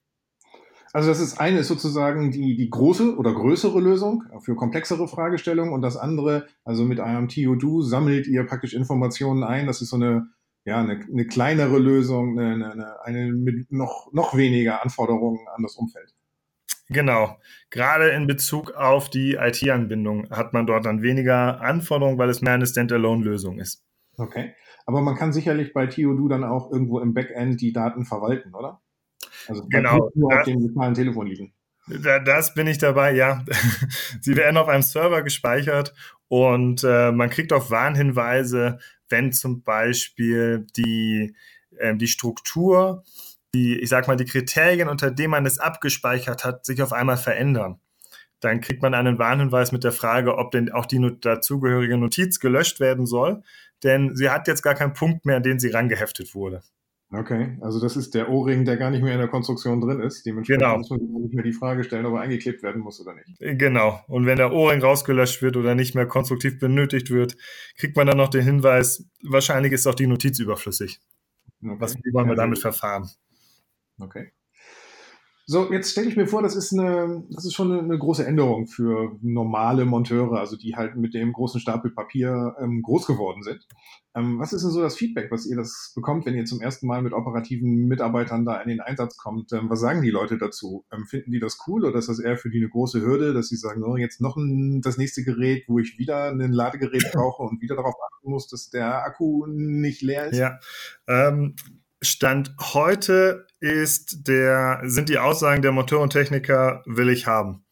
Also 0.91 1.09
das 1.09 1.19
ist 1.19 1.39
eine 1.39 1.59
ist 1.59 1.67
sozusagen 1.67 2.31
die, 2.31 2.55
die 2.55 2.69
große 2.69 3.15
oder 3.15 3.33
größere 3.33 3.79
Lösung 3.79 4.23
für 4.41 4.55
komplexere 4.55 5.07
Fragestellungen 5.07 5.73
und 5.73 5.81
das 5.81 5.97
andere, 5.97 6.47
also 6.63 6.83
mit 6.83 6.99
einem 6.99 7.27
TO-Do 7.27 7.81
sammelt 7.81 8.27
ihr 8.27 8.43
praktisch 8.45 8.73
Informationen 8.73 9.43
ein. 9.43 9.67
Das 9.67 9.81
ist 9.81 9.89
so 9.89 9.97
eine, 9.97 10.29
ja, 10.65 10.79
eine, 10.79 10.99
eine 10.99 11.27
kleinere 11.27 11.77
Lösung, 11.77 12.39
eine, 12.39 12.71
eine, 12.71 13.01
eine 13.03 13.31
mit 13.31 13.71
noch, 13.71 14.11
noch 14.13 14.35
weniger 14.35 14.81
Anforderungen 14.81 15.47
an 15.55 15.61
das 15.61 15.75
Umfeld. 15.75 16.15
Genau. 16.87 17.37
Gerade 17.69 18.09
in 18.09 18.25
Bezug 18.25 18.71
auf 18.71 19.11
die 19.11 19.35
IT-Anbindung 19.35 20.31
hat 20.31 20.53
man 20.53 20.65
dort 20.65 20.85
dann 20.85 21.03
weniger 21.03 21.61
Anforderungen, 21.61 22.17
weil 22.17 22.29
es 22.29 22.41
mehr 22.41 22.53
eine 22.53 22.65
Standalone-Lösung 22.65 23.59
ist. 23.59 23.85
Okay. 24.17 24.55
Aber 24.87 25.01
man 25.01 25.15
kann 25.15 25.33
sicherlich 25.33 25.71
bei 25.71 25.85
TO-Do 25.85 26.27
dann 26.29 26.43
auch 26.43 26.71
irgendwo 26.71 26.99
im 26.99 27.13
Backend 27.13 27.61
die 27.61 27.73
Daten 27.73 28.05
verwalten, 28.05 28.55
oder? 28.55 28.81
Also 29.49 29.65
genau. 29.69 30.11
nur 30.15 30.37
auf 30.37 30.43
dem 30.45 30.59
lokalen 30.59 30.93
Telefon 30.93 31.27
liegen. 31.27 31.53
Das 31.87 32.53
bin 32.53 32.67
ich 32.67 32.77
dabei, 32.77 33.13
ja. 33.13 33.43
Sie 34.21 34.35
werden 34.35 34.57
auf 34.57 34.67
einem 34.67 34.83
Server 34.83 35.23
gespeichert 35.23 35.93
und 36.27 36.83
äh, 36.83 37.11
man 37.11 37.31
kriegt 37.31 37.51
auch 37.51 37.71
Warnhinweise, 37.71 38.77
wenn 39.09 39.31
zum 39.31 39.63
Beispiel 39.63 40.67
die, 40.77 41.35
äh, 41.77 41.95
die 41.95 42.07
Struktur, 42.07 43.03
die, 43.55 43.79
ich 43.79 43.89
sag 43.89 44.07
mal, 44.07 44.15
die 44.15 44.25
Kriterien, 44.25 44.87
unter 44.87 45.09
denen 45.09 45.31
man 45.31 45.47
es 45.47 45.57
abgespeichert 45.57 46.45
hat, 46.45 46.65
sich 46.65 46.83
auf 46.83 46.93
einmal 46.93 47.17
verändern. 47.17 47.79
Dann 48.39 48.61
kriegt 48.61 48.83
man 48.83 48.93
einen 48.93 49.17
Warnhinweis 49.17 49.71
mit 49.71 49.83
der 49.83 49.91
Frage, 49.91 50.37
ob 50.37 50.51
denn 50.51 50.71
auch 50.71 50.85
die 50.85 51.17
dazugehörige 51.19 51.97
Notiz 51.97 52.39
gelöscht 52.39 52.79
werden 52.79 53.07
soll, 53.07 53.41
denn 53.83 54.15
sie 54.15 54.29
hat 54.29 54.47
jetzt 54.47 54.61
gar 54.61 54.75
keinen 54.75 54.93
Punkt 54.93 55.25
mehr, 55.25 55.37
an 55.37 55.43
den 55.43 55.59
sie 55.59 55.71
rangeheftet 55.71 56.35
wurde. 56.35 56.61
Okay, 57.11 57.57
also 57.61 57.81
das 57.81 57.97
ist 57.97 58.13
der 58.13 58.29
O-Ring, 58.29 58.65
der 58.65 58.77
gar 58.77 58.91
nicht 58.91 59.01
mehr 59.01 59.13
in 59.13 59.19
der 59.19 59.27
Konstruktion 59.27 59.81
drin 59.81 59.99
ist. 59.99 60.23
Dementsprechend 60.27 60.61
genau. 60.61 60.77
muss 60.77 60.91
man 60.91 60.99
nicht 60.99 61.33
mehr 61.33 61.43
die 61.43 61.53
Frage 61.53 61.83
stellen, 61.83 62.05
ob 62.05 62.13
er 62.13 62.21
eingeklebt 62.21 62.61
werden 62.61 62.83
muss 62.83 63.01
oder 63.01 63.15
nicht. 63.15 63.39
Genau. 63.39 63.99
Und 64.07 64.27
wenn 64.27 64.37
der 64.37 64.53
O-Ring 64.53 64.79
rausgelöscht 64.79 65.41
wird 65.41 65.57
oder 65.57 65.73
nicht 65.73 65.95
mehr 65.95 66.05
konstruktiv 66.05 66.59
benötigt 66.59 67.09
wird, 67.09 67.35
kriegt 67.77 67.97
man 67.97 68.05
dann 68.05 68.17
noch 68.17 68.29
den 68.29 68.43
Hinweis, 68.43 69.09
wahrscheinlich 69.23 69.71
ist 69.73 69.87
auch 69.87 69.95
die 69.95 70.05
Notiz 70.05 70.37
überflüssig. 70.37 70.99
Okay. 71.63 71.75
Was 71.79 71.95
wie 71.95 72.13
wollen 72.13 72.29
wir 72.29 72.35
damit 72.35 72.59
verfahren? 72.59 73.09
Okay. 73.99 74.31
So, 75.51 75.73
jetzt 75.73 75.89
stelle 75.89 76.07
ich 76.07 76.15
mir 76.15 76.27
vor, 76.27 76.43
das 76.43 76.55
ist 76.55 76.73
eine, 76.73 77.23
das 77.31 77.43
ist 77.43 77.55
schon 77.55 77.71
eine, 77.71 77.97
große 77.97 78.23
Änderung 78.23 78.67
für 78.67 79.17
normale 79.23 79.83
Monteure, 79.85 80.39
also 80.39 80.55
die 80.55 80.75
halt 80.75 80.95
mit 80.95 81.15
dem 81.15 81.33
großen 81.33 81.59
Stapel 81.59 81.89
Papier 81.89 82.55
ähm, 82.61 82.83
groß 82.83 83.07
geworden 83.07 83.41
sind. 83.41 83.67
Ähm, 84.13 84.37
was 84.37 84.53
ist 84.53 84.61
denn 84.61 84.69
so 84.69 84.79
das 84.79 84.95
Feedback, 84.95 85.31
was 85.31 85.47
ihr 85.47 85.55
das 85.55 85.91
bekommt, 85.95 86.27
wenn 86.27 86.35
ihr 86.35 86.45
zum 86.45 86.61
ersten 86.61 86.85
Mal 86.85 87.01
mit 87.01 87.13
operativen 87.13 87.87
Mitarbeitern 87.87 88.45
da 88.45 88.61
in 88.61 88.69
den 88.69 88.79
Einsatz 88.79 89.17
kommt? 89.17 89.51
Ähm, 89.51 89.71
was 89.71 89.79
sagen 89.79 90.03
die 90.03 90.11
Leute 90.11 90.37
dazu? 90.37 90.85
Ähm, 90.91 91.07
finden 91.07 91.31
die 91.31 91.39
das 91.39 91.57
cool 91.65 91.83
oder 91.83 91.97
ist 91.97 92.09
das 92.09 92.19
eher 92.19 92.37
für 92.37 92.51
die 92.51 92.59
eine 92.59 92.69
große 92.69 93.01
Hürde, 93.01 93.33
dass 93.33 93.47
sie 93.47 93.57
sagen, 93.57 93.83
oh, 93.83 93.97
jetzt 93.97 94.21
noch 94.21 94.37
ein, 94.37 94.81
das 94.81 94.99
nächste 94.99 95.23
Gerät, 95.23 95.63
wo 95.67 95.79
ich 95.79 95.97
wieder 95.97 96.29
ein 96.29 96.51
Ladegerät 96.51 97.09
brauche 97.11 97.41
und 97.41 97.59
wieder 97.59 97.75
darauf 97.75 97.95
achten 97.95 98.29
muss, 98.29 98.47
dass 98.47 98.69
der 98.69 99.03
Akku 99.03 99.47
nicht 99.47 100.03
leer 100.03 100.27
ist? 100.27 100.37
Ja, 100.37 100.59
ähm, 101.07 101.55
Stand 102.01 102.55
heute 102.73 103.47
ist 103.59 104.27
der, 104.27 104.81
sind 104.83 105.09
die 105.09 105.17
Aussagen 105.17 105.61
der 105.61 105.71
Motor 105.71 106.01
und 106.01 106.11
Techniker 106.11 106.81
will 106.85 107.09
ich 107.09 107.27
haben. 107.27 107.65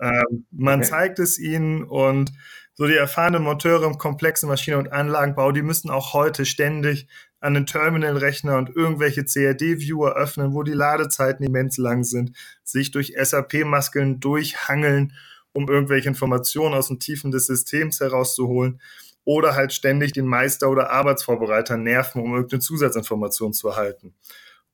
Ähm, 0.00 0.46
man 0.50 0.80
okay. 0.80 0.88
zeigt 0.88 1.18
es 1.20 1.38
ihnen 1.38 1.84
und 1.84 2.32
so 2.74 2.86
die 2.86 2.96
erfahrenen 2.96 3.42
Monteure 3.42 3.86
im 3.86 3.96
komplexen 3.96 4.48
Maschinen- 4.48 4.78
und 4.78 4.92
Anlagenbau, 4.92 5.52
die 5.52 5.62
müssen 5.62 5.90
auch 5.90 6.12
heute 6.12 6.44
ständig 6.44 7.06
an 7.40 7.54
den 7.54 7.66
Terminalrechner 7.66 8.58
und 8.58 8.74
irgendwelche 8.74 9.24
CAD-Viewer 9.24 10.14
öffnen, 10.14 10.52
wo 10.52 10.62
die 10.62 10.72
Ladezeiten 10.72 11.46
immens 11.46 11.78
lang 11.78 12.04
sind, 12.04 12.36
sich 12.64 12.90
durch 12.90 13.14
SAP-Maskeln 13.16 14.20
durchhangeln, 14.20 15.14
um 15.52 15.68
irgendwelche 15.68 16.08
Informationen 16.08 16.74
aus 16.74 16.88
den 16.88 16.98
Tiefen 16.98 17.30
des 17.30 17.46
Systems 17.46 18.00
herauszuholen 18.00 18.80
oder 19.26 19.56
halt 19.56 19.72
ständig 19.72 20.12
den 20.12 20.26
Meister 20.26 20.70
oder 20.70 20.90
Arbeitsvorbereiter 20.90 21.76
nerven, 21.76 22.22
um 22.22 22.32
irgendeine 22.32 22.60
Zusatzinformation 22.60 23.52
zu 23.52 23.68
erhalten. 23.68 24.14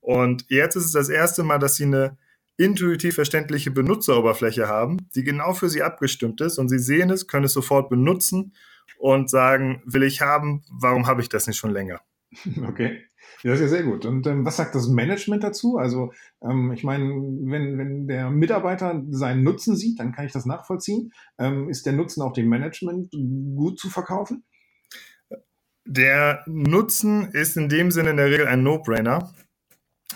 Und 0.01 0.45
jetzt 0.49 0.77
ist 0.77 0.85
es 0.85 0.93
das 0.93 1.09
erste 1.09 1.43
Mal, 1.43 1.59
dass 1.59 1.77
sie 1.77 1.85
eine 1.85 2.19
intuitiv 2.59 3.15
verständliche 3.15 3.71
Benutzeroberfläche 3.71 4.69
haben, 4.69 4.99
die 5.15 5.25
genau 5.25 5.55
für 5.55 5.71
sie 5.71 5.83
abgestimmt 5.83 6.43
ist 6.43 6.59
und 6.59 6.69
sie 6.69 6.79
sehen 6.79 7.09
es, 7.11 7.27
können 7.27 7.47
es 7.47 7.55
sofort 7.55 7.89
benutzen 7.89 8.55
und 8.99 9.31
sagen, 9.31 9.83
will 9.87 10.03
ich 10.03 10.21
haben, 10.21 10.63
warum 10.71 11.07
habe 11.07 11.23
ich 11.23 11.31
das 11.31 11.47
nicht 11.47 11.57
schon 11.57 11.73
länger? 11.73 12.01
Okay. 12.69 13.05
Ja, 13.43 13.51
das 13.51 13.61
ist 13.61 13.71
ja 13.73 13.79
sehr 13.79 13.83
gut. 13.83 14.07
Und 14.07 14.27
ähm, 14.27 14.45
was 14.45 14.57
sagt 14.57 14.75
das 14.75 14.89
Management 14.89 15.43
dazu? 15.43 15.77
Also, 15.77 16.13
ähm, 16.43 16.73
ich 16.73 16.85
meine, 16.85 17.05
wenn, 17.05 17.77
wenn 17.77 18.07
der 18.07 18.31
Mitarbeiter 18.31 19.03
seinen 19.11 19.43
Nutzen 19.43 19.77
sieht, 19.77 19.99
dann 19.99 20.13
kann 20.13 20.27
ich 20.27 20.33
das 20.33 20.47
nachvollziehen. 20.47 21.13
Ähm, 21.39 21.69
ist 21.69 21.85
der 21.87 21.93
Nutzen 21.93 22.23
auch 22.23 22.33
dem 22.33 22.49
Management 22.49 23.11
gut 23.11 23.81
zu 23.81 23.91
verkaufen? 23.91 24.45
Der 25.85 26.45
Nutzen 26.47 27.31
ist 27.33 27.57
in 27.57 27.69
dem 27.69 27.91
Sinne 27.91 28.11
in 28.11 28.17
der 28.17 28.31
Regel 28.31 28.47
ein 28.47 28.63
No-Brainer. 28.63 29.33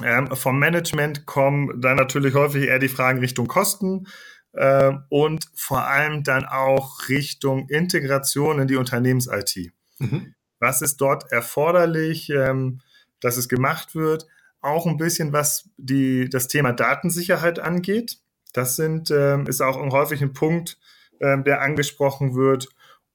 Ähm, 0.02 0.28
vom 0.28 0.58
Management 0.58 1.26
kommen 1.26 1.80
dann 1.80 1.96
natürlich 1.96 2.34
häufig 2.34 2.64
eher 2.64 2.78
die 2.78 2.88
Fragen 2.88 3.18
Richtung 3.18 3.48
Kosten 3.48 4.06
äh, 4.52 4.92
und 5.08 5.46
vor 5.54 5.86
allem 5.86 6.22
dann 6.22 6.44
auch 6.44 7.08
Richtung 7.08 7.68
Integration 7.68 8.60
in 8.60 8.68
die 8.68 8.76
Unternehmens-IT. 8.76 9.72
Mhm. 9.98 10.34
Was 10.60 10.82
ist 10.82 11.00
dort 11.00 11.30
erforderlich, 11.32 12.30
ähm, 12.30 12.80
dass 13.26 13.36
es 13.36 13.48
gemacht 13.48 13.96
wird? 13.96 14.28
Auch 14.60 14.86
ein 14.86 14.96
bisschen, 14.96 15.32
was 15.32 15.68
die, 15.76 16.30
das 16.30 16.46
Thema 16.46 16.72
Datensicherheit 16.72 17.58
angeht. 17.58 18.20
Das 18.52 18.76
sind, 18.76 19.10
ähm, 19.10 19.46
ist 19.48 19.60
auch 19.60 19.76
häufig 19.90 20.22
ein 20.22 20.32
Punkt, 20.32 20.78
ähm, 21.20 21.42
der 21.42 21.60
angesprochen 21.60 22.36
wird. 22.36 22.68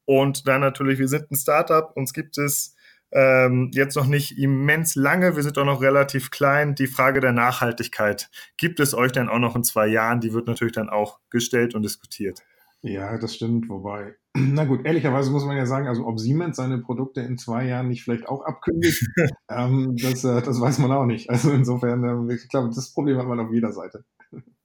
Und 0.03 0.47
dann 0.49 0.59
natürlich, 0.59 0.99
wir 0.99 1.07
sind 1.07 1.31
ein 1.31 1.37
Startup, 1.37 1.95
uns 1.95 2.11
gibt 2.11 2.37
es 2.37 2.75
ähm, 3.13 3.71
jetzt 3.73 3.95
noch 3.95 4.05
nicht 4.05 4.37
immens 4.37 4.95
lange, 4.95 5.37
wir 5.37 5.43
sind 5.43 5.57
auch 5.57 5.65
noch 5.65 5.81
relativ 5.81 6.29
klein. 6.29 6.75
Die 6.75 6.87
Frage 6.87 7.21
der 7.21 7.31
Nachhaltigkeit, 7.31 8.29
gibt 8.57 8.81
es 8.81 8.93
euch 8.93 9.13
denn 9.13 9.29
auch 9.29 9.39
noch 9.39 9.55
in 9.55 9.63
zwei 9.63 9.87
Jahren? 9.87 10.19
Die 10.19 10.33
wird 10.33 10.47
natürlich 10.47 10.73
dann 10.73 10.89
auch 10.89 11.19
gestellt 11.29 11.73
und 11.73 11.83
diskutiert. 11.83 12.43
Ja, 12.83 13.17
das 13.19 13.35
stimmt, 13.35 13.69
wobei, 13.69 14.15
na 14.35 14.65
gut, 14.65 14.85
ehrlicherweise 14.85 15.29
muss 15.31 15.45
man 15.45 15.55
ja 15.55 15.67
sagen, 15.67 15.87
also 15.87 16.05
ob 16.07 16.19
Siemens 16.19 16.57
seine 16.57 16.79
Produkte 16.79 17.21
in 17.21 17.37
zwei 17.37 17.67
Jahren 17.67 17.89
nicht 17.89 18.03
vielleicht 18.03 18.27
auch 18.27 18.43
abkündigt, 18.43 19.05
ähm, 19.49 19.95
das, 20.01 20.23
äh, 20.23 20.41
das 20.41 20.59
weiß 20.59 20.79
man 20.79 20.91
auch 20.91 21.05
nicht. 21.05 21.29
Also 21.29 21.51
insofern, 21.51 22.29
äh, 22.29 22.33
ich 22.33 22.47
glaube, 22.49 22.69
das 22.73 22.91
Problem 22.91 23.17
hat 23.17 23.27
man 23.27 23.39
auf 23.39 23.53
jeder 23.53 23.71
Seite. 23.71 24.03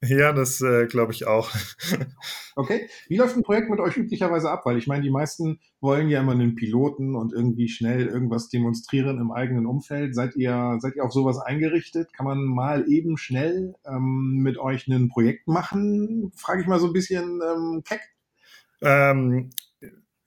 Ja, 0.03 0.33
das 0.33 0.61
äh, 0.61 0.87
glaube 0.87 1.13
ich 1.13 1.27
auch. 1.27 1.51
okay. 2.57 2.89
Wie 3.09 3.17
läuft 3.17 3.37
ein 3.37 3.43
Projekt 3.43 3.71
mit 3.71 3.81
euch 3.81 3.97
üblicherweise 3.97 4.51
ab? 4.51 4.67
Weil 4.67 4.77
ich 4.77 4.87
meine, 4.87 5.03
die 5.03 5.11
meisten 5.11 5.59
wollen 5.81 6.09
ja 6.11 6.21
immer 6.21 6.33
einen 6.33 6.55
Piloten 6.55 7.15
und 7.15 7.33
irgendwie 7.33 7.69
schnell 7.69 8.07
irgendwas 8.07 8.49
demonstrieren 8.51 9.19
im 9.19 9.33
eigenen 9.33 9.65
Umfeld. 9.65 10.15
Seid 10.15 10.37
ihr, 10.37 10.77
seid 10.81 10.97
ihr 10.97 11.05
auf 11.05 11.13
sowas 11.13 11.39
eingerichtet? 11.39 12.13
Kann 12.13 12.27
man 12.27 12.45
mal 12.45 12.89
eben 12.89 13.17
schnell 13.17 13.75
ähm, 13.87 14.41
mit 14.43 14.59
euch 14.59 14.87
ein 14.87 15.09
Projekt 15.09 15.49
machen? 15.49 16.31
Frage 16.37 16.61
ich 16.61 16.67
mal 16.67 16.79
so 16.79 16.89
ein 16.89 16.93
bisschen 16.93 17.41
ähm, 17.43 17.83
keck. 17.83 18.03
Ähm, 18.83 19.51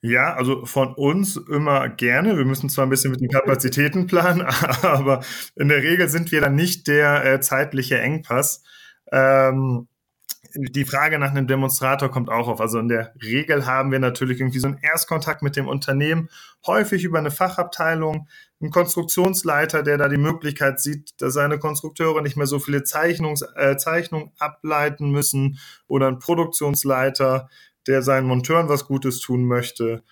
ja, 0.02 0.34
also 0.34 0.64
von 0.64 0.94
uns 0.94 1.36
immer 1.36 1.88
gerne. 1.90 2.36
Wir 2.36 2.44
müssen 2.44 2.70
zwar 2.70 2.86
ein 2.86 2.90
bisschen 2.90 3.10
mit 3.10 3.20
den 3.20 3.28
Kapazitäten 3.28 4.06
planen, 4.06 4.40
aber 4.82 5.22
in 5.56 5.68
der 5.68 5.82
Regel 5.82 6.08
sind 6.08 6.32
wir 6.32 6.40
dann 6.40 6.54
nicht 6.54 6.88
der 6.88 7.24
äh, 7.24 7.40
zeitliche 7.40 8.00
Engpass. 8.00 8.64
Ähm, 9.12 9.88
die 10.54 10.84
Frage 10.84 11.18
nach 11.18 11.30
einem 11.30 11.46
Demonstrator 11.46 12.10
kommt 12.10 12.28
auch 12.28 12.48
auf. 12.48 12.60
Also 12.60 12.78
in 12.78 12.88
der 12.88 13.14
Regel 13.22 13.66
haben 13.66 13.92
wir 13.92 13.98
natürlich 13.98 14.40
irgendwie 14.40 14.58
so 14.58 14.68
einen 14.68 14.78
Erstkontakt 14.78 15.42
mit 15.42 15.56
dem 15.56 15.68
Unternehmen, 15.68 16.28
häufig 16.66 17.04
über 17.04 17.18
eine 17.18 17.30
Fachabteilung, 17.30 18.28
einen 18.60 18.70
Konstruktionsleiter, 18.70 19.82
der 19.82 19.98
da 19.98 20.08
die 20.08 20.16
Möglichkeit 20.16 20.80
sieht, 20.80 21.20
dass 21.20 21.34
seine 21.34 21.58
Konstrukteure 21.58 22.22
nicht 22.22 22.36
mehr 22.36 22.46
so 22.46 22.58
viele 22.58 22.82
Zeichnungs 22.82 23.42
äh, 23.56 23.76
Zeichnungen 23.76 24.32
ableiten 24.38 25.10
müssen 25.10 25.58
oder 25.86 26.08
ein 26.08 26.18
Produktionsleiter, 26.18 27.48
der 27.86 28.02
seinen 28.02 28.26
Monteuren 28.26 28.68
was 28.68 28.86
Gutes 28.86 29.20
tun 29.20 29.44
möchte. 29.44 30.02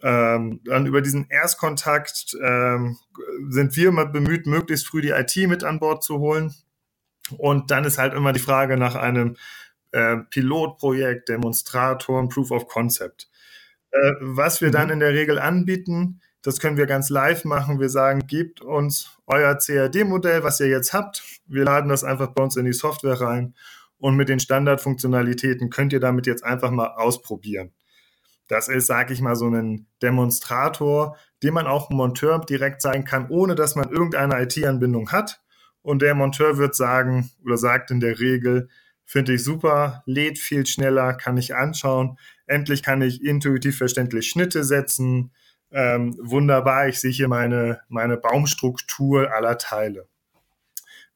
Ähm, 0.00 0.60
dann 0.64 0.86
über 0.86 1.02
diesen 1.02 1.28
Erstkontakt 1.28 2.36
ähm, 2.40 2.98
sind 3.48 3.76
wir 3.76 3.88
immer 3.88 4.06
bemüht, 4.06 4.46
möglichst 4.46 4.86
früh 4.86 5.02
die 5.02 5.10
IT 5.10 5.36
mit 5.48 5.64
an 5.64 5.80
Bord 5.80 6.04
zu 6.04 6.18
holen. 6.18 6.54
Und 7.36 7.70
dann 7.70 7.84
ist 7.84 7.98
halt 7.98 8.14
immer 8.14 8.32
die 8.32 8.40
Frage 8.40 8.76
nach 8.76 8.94
einem 8.94 9.36
äh, 9.92 10.18
Pilotprojekt, 10.30 11.28
Demonstrator, 11.28 12.28
Proof 12.28 12.50
of 12.50 12.68
Concept. 12.68 13.28
Äh, 13.90 14.12
was 14.20 14.60
wir 14.60 14.68
mhm. 14.68 14.72
dann 14.72 14.90
in 14.90 15.00
der 15.00 15.12
Regel 15.12 15.38
anbieten, 15.38 16.20
das 16.42 16.60
können 16.60 16.76
wir 16.76 16.86
ganz 16.86 17.10
live 17.10 17.44
machen. 17.44 17.80
Wir 17.80 17.88
sagen, 17.88 18.26
gebt 18.26 18.60
uns 18.60 19.18
euer 19.26 19.56
CAD-Modell, 19.56 20.44
was 20.44 20.60
ihr 20.60 20.68
jetzt 20.68 20.92
habt. 20.92 21.22
Wir 21.46 21.64
laden 21.64 21.88
das 21.88 22.04
einfach 22.04 22.28
bei 22.28 22.42
uns 22.42 22.56
in 22.56 22.64
die 22.64 22.72
Software 22.72 23.20
rein 23.20 23.54
und 23.98 24.16
mit 24.16 24.28
den 24.28 24.40
Standardfunktionalitäten 24.40 25.70
könnt 25.70 25.92
ihr 25.92 26.00
damit 26.00 26.26
jetzt 26.26 26.44
einfach 26.44 26.70
mal 26.70 26.94
ausprobieren. 26.96 27.72
Das 28.46 28.68
ist, 28.68 28.86
sage 28.86 29.12
ich 29.12 29.20
mal, 29.20 29.36
so 29.36 29.48
ein 29.48 29.86
Demonstrator, 30.00 31.16
den 31.42 31.54
man 31.54 31.66
auch 31.66 31.90
einem 31.90 31.98
Monteur 31.98 32.38
direkt 32.38 32.80
zeigen 32.80 33.04
kann, 33.04 33.28
ohne 33.28 33.54
dass 33.54 33.74
man 33.74 33.90
irgendeine 33.90 34.40
IT-Anbindung 34.42 35.12
hat. 35.12 35.42
Und 35.82 36.02
der 36.02 36.14
Monteur 36.14 36.58
wird 36.58 36.74
sagen 36.74 37.30
oder 37.44 37.56
sagt 37.56 37.90
in 37.90 38.00
der 38.00 38.20
Regel, 38.20 38.68
finde 39.04 39.34
ich 39.34 39.44
super, 39.44 40.02
lädt 40.04 40.38
viel 40.38 40.66
schneller, 40.66 41.14
kann 41.14 41.38
ich 41.38 41.54
anschauen. 41.54 42.18
Endlich 42.46 42.82
kann 42.82 43.00
ich 43.00 43.24
intuitiv 43.24 43.78
verständlich 43.78 44.28
Schnitte 44.28 44.64
setzen. 44.64 45.32
Ähm, 45.70 46.16
wunderbar, 46.20 46.88
ich 46.88 47.00
sehe 47.00 47.10
hier 47.10 47.28
meine, 47.28 47.80
meine 47.88 48.16
Baumstruktur 48.18 49.32
aller 49.32 49.56
Teile. 49.56 50.06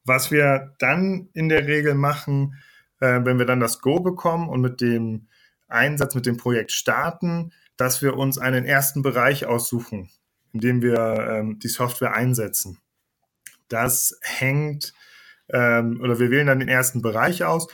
Was 0.05 0.31
wir 0.31 0.73
dann 0.79 1.29
in 1.33 1.49
der 1.49 1.67
Regel 1.67 1.93
machen, 1.93 2.55
äh, 2.99 3.21
wenn 3.23 3.37
wir 3.37 3.45
dann 3.45 3.59
das 3.59 3.79
Go 3.79 3.99
bekommen 3.99 4.49
und 4.49 4.61
mit 4.61 4.81
dem 4.81 5.27
Einsatz, 5.67 6.15
mit 6.15 6.25
dem 6.25 6.37
Projekt 6.37 6.71
starten, 6.71 7.51
dass 7.77 8.01
wir 8.01 8.17
uns 8.17 8.37
einen 8.37 8.65
ersten 8.65 9.01
Bereich 9.01 9.45
aussuchen, 9.45 10.09
in 10.51 10.59
dem 10.59 10.81
wir 10.81 10.97
ähm, 11.29 11.59
die 11.59 11.67
Software 11.67 12.13
einsetzen. 12.13 12.79
Das 13.73 14.19
hängt, 14.21 14.93
ähm, 15.49 15.99
oder 16.01 16.19
wir 16.19 16.29
wählen 16.29 16.47
dann 16.47 16.59
den 16.59 16.69
ersten 16.69 17.01
Bereich 17.01 17.43
aus. 17.43 17.67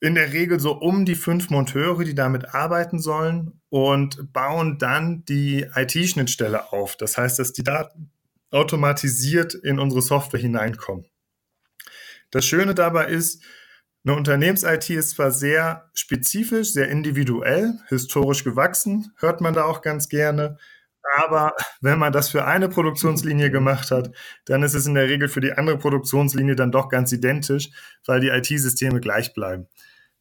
in 0.00 0.14
der 0.14 0.32
Regel 0.32 0.60
so 0.60 0.74
um 0.74 1.04
die 1.04 1.16
fünf 1.16 1.50
Monteure, 1.50 2.04
die 2.04 2.14
damit 2.14 2.54
arbeiten 2.54 3.00
sollen 3.00 3.60
und 3.68 4.32
bauen 4.32 4.78
dann 4.78 5.24
die 5.24 5.66
IT-Schnittstelle 5.74 6.72
auf. 6.72 6.96
Das 6.96 7.18
heißt, 7.18 7.40
dass 7.40 7.52
die 7.52 7.64
Daten 7.64 8.12
automatisiert 8.52 9.54
in 9.54 9.80
unsere 9.80 10.00
Software 10.00 10.38
hineinkommen. 10.38 11.06
Das 12.30 12.46
Schöne 12.46 12.76
dabei 12.76 13.06
ist, 13.06 13.42
eine 14.04 14.14
Unternehmens-IT 14.14 14.88
ist 14.90 15.10
zwar 15.16 15.32
sehr 15.32 15.90
spezifisch, 15.94 16.72
sehr 16.72 16.88
individuell, 16.88 17.74
historisch 17.88 18.44
gewachsen, 18.44 19.12
hört 19.16 19.40
man 19.40 19.52
da 19.52 19.64
auch 19.64 19.82
ganz 19.82 20.08
gerne, 20.08 20.58
aber 21.16 21.54
wenn 21.80 21.98
man 21.98 22.12
das 22.12 22.28
für 22.28 22.44
eine 22.44 22.68
Produktionslinie 22.68 23.50
gemacht 23.50 23.90
hat, 23.90 24.10
dann 24.44 24.62
ist 24.62 24.74
es 24.74 24.86
in 24.86 24.94
der 24.94 25.08
Regel 25.08 25.28
für 25.28 25.40
die 25.40 25.52
andere 25.52 25.78
Produktionslinie 25.78 26.56
dann 26.56 26.72
doch 26.72 26.88
ganz 26.88 27.12
identisch, 27.12 27.70
weil 28.04 28.20
die 28.20 28.28
IT-Systeme 28.28 29.00
gleich 29.00 29.34
bleiben. 29.34 29.68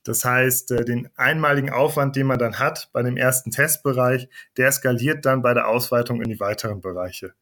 Das 0.04 0.24
heißt, 0.24 0.72
äh, 0.72 0.86
den 0.86 1.10
einmaligen 1.16 1.70
Aufwand, 1.70 2.16
den 2.16 2.28
man 2.28 2.40
dann 2.40 2.60
hat 2.60 2.90
bei 2.94 3.04
dem 3.04 3.18
ersten 3.18 3.52
Testbereich, 3.52 4.30
der 4.56 4.72
skaliert 4.72 5.26
dann 5.26 5.42
bei 5.42 5.54
der 5.54 5.68
Ausweitung 5.68 6.22
in 6.22 6.30
die 6.30 6.40
weiteren 6.40 6.80
Bereiche. 6.80 7.34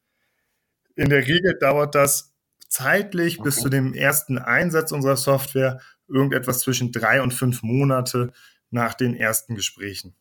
In 0.95 1.09
der 1.09 1.27
Regel 1.27 1.57
dauert 1.59 1.93
das 1.93 2.33
zeitlich 2.67 3.39
bis 3.39 3.57
zu 3.57 3.69
dem 3.69 3.93
ersten 3.93 4.39
Einsatz 4.39 4.91
unserer 4.91 5.17
Software 5.17 5.79
irgendetwas 6.07 6.59
zwischen 6.59 6.91
drei 6.91 7.21
und 7.21 7.33
fünf 7.33 7.61
Monate 7.61 8.33
nach 8.71 8.95
den 8.95 9.15
ersten 9.15 9.55
Gesprächen. 9.55 10.15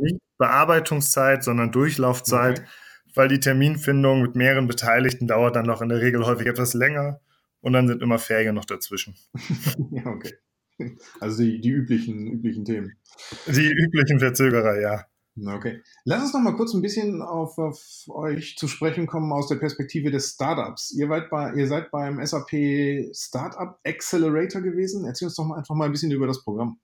Nicht 0.00 0.18
Bearbeitungszeit, 0.38 1.42
sondern 1.42 1.72
Durchlaufzeit, 1.72 2.60
okay. 2.60 2.68
weil 3.14 3.28
die 3.28 3.40
Terminfindung 3.40 4.22
mit 4.22 4.36
mehreren 4.36 4.66
Beteiligten 4.68 5.26
dauert 5.26 5.56
dann 5.56 5.66
noch 5.66 5.82
in 5.82 5.88
der 5.88 6.00
Regel 6.00 6.24
häufig 6.24 6.46
etwas 6.46 6.74
länger 6.74 7.20
und 7.60 7.72
dann 7.72 7.88
sind 7.88 8.02
immer 8.02 8.18
Ferien 8.18 8.54
noch 8.54 8.64
dazwischen. 8.64 9.16
ja, 9.90 10.06
okay. 10.06 10.34
Also 11.18 11.42
die, 11.42 11.60
die 11.60 11.70
üblichen, 11.70 12.28
üblichen 12.28 12.64
Themen. 12.64 12.96
Die 13.48 13.66
üblichen 13.66 14.20
Verzögerer, 14.20 14.80
ja. 14.80 15.04
Okay. 15.46 15.82
Lass 16.04 16.22
uns 16.22 16.34
noch 16.34 16.40
mal 16.40 16.56
kurz 16.56 16.74
ein 16.74 16.82
bisschen 16.82 17.22
auf, 17.22 17.58
auf, 17.58 17.80
euch 18.08 18.56
zu 18.56 18.66
sprechen 18.66 19.06
kommen 19.06 19.32
aus 19.32 19.48
der 19.48 19.56
Perspektive 19.56 20.10
des 20.10 20.32
Startups. 20.32 20.92
Ihr, 20.92 21.08
bei, 21.08 21.52
ihr 21.54 21.66
seid 21.66 21.90
beim 21.90 22.24
SAP 22.24 23.14
Startup 23.14 23.78
Accelerator 23.84 24.62
gewesen. 24.62 25.04
Erzähl 25.04 25.26
uns 25.26 25.36
doch 25.36 25.44
mal 25.44 25.58
einfach 25.58 25.74
mal 25.74 25.86
ein 25.86 25.92
bisschen 25.92 26.10
über 26.10 26.26
das 26.26 26.42
Programm. 26.42 26.80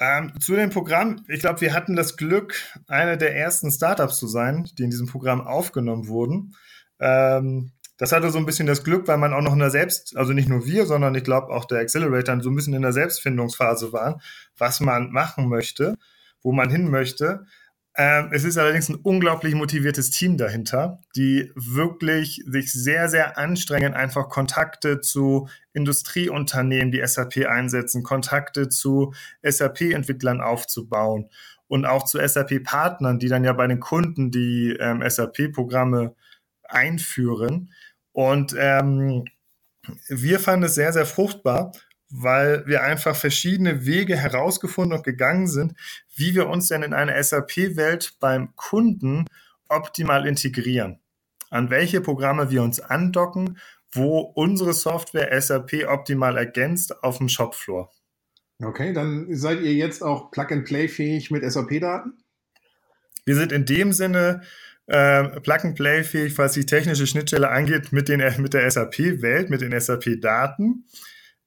Ähm, 0.00 0.32
zu 0.40 0.54
dem 0.54 0.70
Programm, 0.70 1.24
ich 1.26 1.40
glaube, 1.40 1.60
wir 1.60 1.74
hatten 1.74 1.96
das 1.96 2.16
Glück, 2.16 2.54
eine 2.86 3.18
der 3.18 3.34
ersten 3.34 3.70
Startups 3.70 4.18
zu 4.18 4.28
sein, 4.28 4.68
die 4.78 4.84
in 4.84 4.90
diesem 4.90 5.08
Programm 5.08 5.40
aufgenommen 5.40 6.06
wurden. 6.06 6.54
Ähm, 7.00 7.72
das 7.96 8.12
hatte 8.12 8.30
so 8.30 8.38
ein 8.38 8.46
bisschen 8.46 8.68
das 8.68 8.84
Glück, 8.84 9.08
weil 9.08 9.18
man 9.18 9.34
auch 9.34 9.42
noch 9.42 9.54
in 9.54 9.58
der 9.58 9.70
Selbst, 9.70 10.16
also 10.16 10.32
nicht 10.32 10.48
nur 10.48 10.66
wir, 10.66 10.86
sondern 10.86 11.16
ich 11.16 11.24
glaube 11.24 11.52
auch 11.52 11.64
der 11.64 11.80
Accelerator 11.80 12.40
so 12.40 12.48
ein 12.48 12.54
bisschen 12.54 12.74
in 12.74 12.82
der 12.82 12.92
Selbstfindungsphase 12.92 13.92
waren, 13.92 14.20
was 14.56 14.78
man 14.78 15.10
machen 15.10 15.48
möchte, 15.48 15.96
wo 16.42 16.52
man 16.52 16.70
hin 16.70 16.90
möchte. 16.90 17.44
Ähm, 18.00 18.28
es 18.30 18.44
ist 18.44 18.56
allerdings 18.56 18.88
ein 18.88 18.94
unglaublich 18.94 19.56
motiviertes 19.56 20.10
Team 20.10 20.36
dahinter, 20.36 21.02
die 21.16 21.50
wirklich 21.56 22.44
sich 22.46 22.72
sehr, 22.72 23.08
sehr 23.08 23.36
anstrengen, 23.36 23.92
einfach 23.92 24.28
Kontakte 24.28 25.00
zu 25.00 25.48
Industrieunternehmen, 25.72 26.92
die 26.92 27.04
SAP 27.04 27.48
einsetzen, 27.48 28.04
Kontakte 28.04 28.68
zu 28.68 29.14
SAP-Entwicklern 29.42 30.40
aufzubauen 30.40 31.28
und 31.66 31.86
auch 31.86 32.04
zu 32.04 32.24
SAP-Partnern, 32.24 33.18
die 33.18 33.28
dann 33.28 33.42
ja 33.42 33.52
bei 33.52 33.66
den 33.66 33.80
Kunden 33.80 34.30
die 34.30 34.76
ähm, 34.78 35.02
SAP-Programme 35.04 36.14
einführen. 36.62 37.72
Und 38.12 38.54
ähm, 38.56 39.24
wir 40.06 40.38
fanden 40.38 40.66
es 40.66 40.76
sehr, 40.76 40.92
sehr 40.92 41.06
fruchtbar, 41.06 41.72
weil 42.10 42.66
wir 42.66 42.82
einfach 42.82 43.14
verschiedene 43.14 43.84
Wege 43.84 44.16
herausgefunden 44.16 44.96
und 44.96 45.04
gegangen 45.04 45.46
sind, 45.46 45.74
wie 46.14 46.34
wir 46.34 46.48
uns 46.48 46.68
denn 46.68 46.82
in 46.82 46.94
eine 46.94 47.22
SAP-Welt 47.22 48.14
beim 48.20 48.54
Kunden 48.56 49.26
optimal 49.68 50.26
integrieren. 50.26 51.00
An 51.50 51.70
welche 51.70 52.00
Programme 52.00 52.50
wir 52.50 52.62
uns 52.62 52.80
andocken, 52.80 53.58
wo 53.92 54.20
unsere 54.20 54.72
Software 54.72 55.40
SAP 55.40 55.86
optimal 55.88 56.36
ergänzt 56.36 57.02
auf 57.02 57.18
dem 57.18 57.28
Shopfloor. 57.28 57.90
Okay, 58.62 58.92
dann 58.92 59.26
seid 59.34 59.60
ihr 59.60 59.72
jetzt 59.72 60.02
auch 60.02 60.30
Plug-and-Play 60.30 60.88
fähig 60.88 61.30
mit 61.30 61.50
SAP-Daten? 61.50 62.14
Wir 63.24 63.36
sind 63.36 63.52
in 63.52 63.64
dem 63.64 63.92
Sinne 63.92 64.42
äh, 64.86 65.40
Plug-and-Play 65.40 66.02
fähig, 66.02 66.36
was 66.38 66.54
die 66.54 66.66
technische 66.66 67.06
Schnittstelle 67.06 67.50
angeht, 67.50 67.92
mit, 67.92 68.08
den, 68.08 68.20
mit 68.38 68.54
der 68.54 68.68
SAP-Welt, 68.70 69.48
mit 69.48 69.60
den 69.60 69.78
SAP-Daten. 69.78 70.84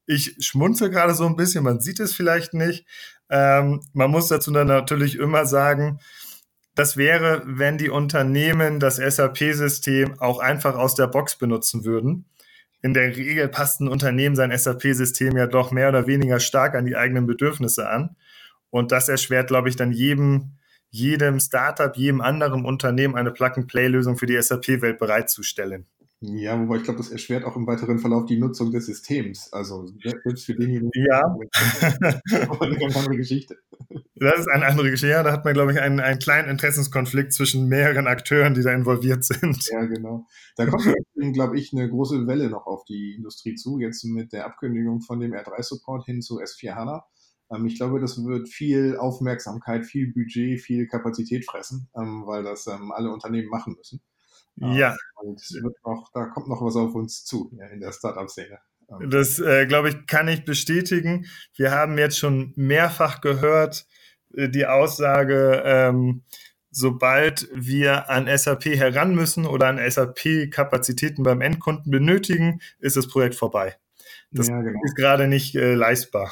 Ich 0.05 0.35
schmunze 0.39 0.89
gerade 0.89 1.13
so 1.13 1.25
ein 1.25 1.35
bisschen, 1.35 1.63
man 1.63 1.79
sieht 1.79 1.99
es 1.99 2.13
vielleicht 2.13 2.53
nicht. 2.53 2.85
Ähm, 3.29 3.81
man 3.93 4.11
muss 4.11 4.27
dazu 4.27 4.51
dann 4.51 4.67
natürlich 4.67 5.17
immer 5.17 5.45
sagen, 5.45 5.99
das 6.75 6.97
wäre, 6.97 7.43
wenn 7.45 7.77
die 7.77 7.89
Unternehmen 7.89 8.79
das 8.79 8.95
SAP-System 8.95 10.19
auch 10.19 10.39
einfach 10.39 10.75
aus 10.75 10.95
der 10.95 11.07
Box 11.07 11.37
benutzen 11.37 11.85
würden. 11.85 12.25
In 12.81 12.93
der 12.93 13.15
Regel 13.15 13.47
passt 13.49 13.81
ein 13.81 13.87
Unternehmen 13.87 14.35
sein 14.35 14.57
SAP-System 14.57 15.37
ja 15.37 15.47
doch 15.47 15.71
mehr 15.71 15.89
oder 15.89 16.07
weniger 16.07 16.39
stark 16.39 16.75
an 16.75 16.85
die 16.85 16.95
eigenen 16.95 17.27
Bedürfnisse 17.27 17.89
an. 17.89 18.15
Und 18.69 18.91
das 18.91 19.09
erschwert, 19.09 19.47
glaube 19.47 19.69
ich, 19.69 19.75
dann 19.75 19.91
jedem, 19.91 20.57
jedem 20.89 21.39
Startup, 21.39 21.95
jedem 21.95 22.21
anderen 22.21 22.65
Unternehmen 22.65 23.15
eine 23.15 23.31
Plug-and-Play-Lösung 23.31 24.17
für 24.17 24.25
die 24.25 24.41
SAP-Welt 24.41 24.97
bereitzustellen. 24.97 25.85
Ja, 26.23 26.59
wobei 26.59 26.77
ich 26.77 26.83
glaube, 26.83 26.99
das 26.99 27.09
erschwert 27.09 27.45
auch 27.45 27.55
im 27.55 27.65
weiteren 27.65 27.97
Verlauf 27.97 28.27
die 28.27 28.37
Nutzung 28.37 28.71
des 28.71 28.85
Systems. 28.85 29.51
Also 29.51 29.87
selbst 30.03 30.45
für 30.45 30.53
denjenigen. 30.53 30.91
Ja. 30.93 31.35
Eine 32.59 32.77
ganz 32.77 32.95
andere 32.95 33.17
Geschichte. 33.17 33.57
Das 34.13 34.39
ist 34.39 34.47
eine 34.47 34.67
andere 34.67 34.91
Geschichte. 34.91 35.07
Ja, 35.07 35.23
da 35.23 35.31
hat 35.31 35.45
man, 35.45 35.55
glaube 35.55 35.71
ich, 35.71 35.79
einen, 35.79 35.99
einen 35.99 36.19
kleinen 36.19 36.47
Interessenskonflikt 36.47 37.33
zwischen 37.33 37.67
mehreren 37.67 38.05
Akteuren, 38.05 38.53
die 38.53 38.61
da 38.61 38.71
involviert 38.71 39.23
sind. 39.23 39.67
Ja, 39.71 39.83
genau. 39.85 40.27
Da 40.57 40.67
kommt, 40.67 40.85
glaube 41.33 41.57
ich, 41.57 41.73
eine 41.73 41.89
große 41.89 42.27
Welle 42.27 42.51
noch 42.51 42.67
auf 42.67 42.85
die 42.85 43.15
Industrie 43.15 43.55
zu, 43.55 43.79
jetzt 43.79 44.03
mit 44.03 44.31
der 44.31 44.45
Abkündigung 44.45 45.01
von 45.01 45.19
dem 45.19 45.33
R3-Support 45.33 46.05
hin 46.05 46.21
zu 46.21 46.39
S4 46.39 46.75
HANA. 46.75 47.03
Ähm, 47.51 47.65
ich 47.65 47.77
glaube, 47.77 47.99
das 47.99 48.23
wird 48.23 48.47
viel 48.47 48.95
Aufmerksamkeit, 48.95 49.87
viel 49.87 50.13
Budget, 50.13 50.61
viel 50.61 50.85
Kapazität 50.85 51.45
fressen, 51.45 51.89
ähm, 51.95 52.27
weil 52.27 52.43
das 52.43 52.67
ähm, 52.67 52.91
alle 52.91 53.11
Unternehmen 53.11 53.49
machen 53.49 53.73
müssen. 53.75 54.01
Ja. 54.55 54.95
Und 55.15 55.41
noch, 55.83 56.09
da 56.13 56.25
kommt 56.25 56.47
noch 56.47 56.61
was 56.61 56.75
auf 56.75 56.93
uns 56.93 57.23
zu 57.23 57.51
ja, 57.57 57.67
in 57.67 57.79
der 57.79 57.91
Startup-Szene. 57.91 58.59
Das, 59.07 59.39
äh, 59.39 59.65
glaube 59.67 59.89
ich, 59.89 60.05
kann 60.05 60.27
ich 60.27 60.43
bestätigen. 60.43 61.25
Wir 61.55 61.71
haben 61.71 61.97
jetzt 61.97 62.17
schon 62.17 62.53
mehrfach 62.55 63.21
gehört 63.21 63.85
äh, 64.35 64.49
die 64.49 64.65
Aussage, 64.65 65.63
ähm, 65.65 66.23
sobald 66.71 67.49
wir 67.53 68.09
an 68.09 68.27
SAP 68.35 68.65
heran 68.65 69.15
müssen 69.15 69.45
oder 69.45 69.67
an 69.67 69.79
SAP-Kapazitäten 69.79 71.23
beim 71.23 71.41
Endkunden 71.41 71.91
benötigen, 71.91 72.61
ist 72.79 72.97
das 72.97 73.07
Projekt 73.07 73.35
vorbei. 73.35 73.77
Das 74.31 74.47
ja, 74.47 74.61
genau. 74.61 74.79
ist 74.83 74.95
gerade 74.95 75.27
nicht 75.27 75.55
äh, 75.55 75.73
leistbar. 75.73 76.31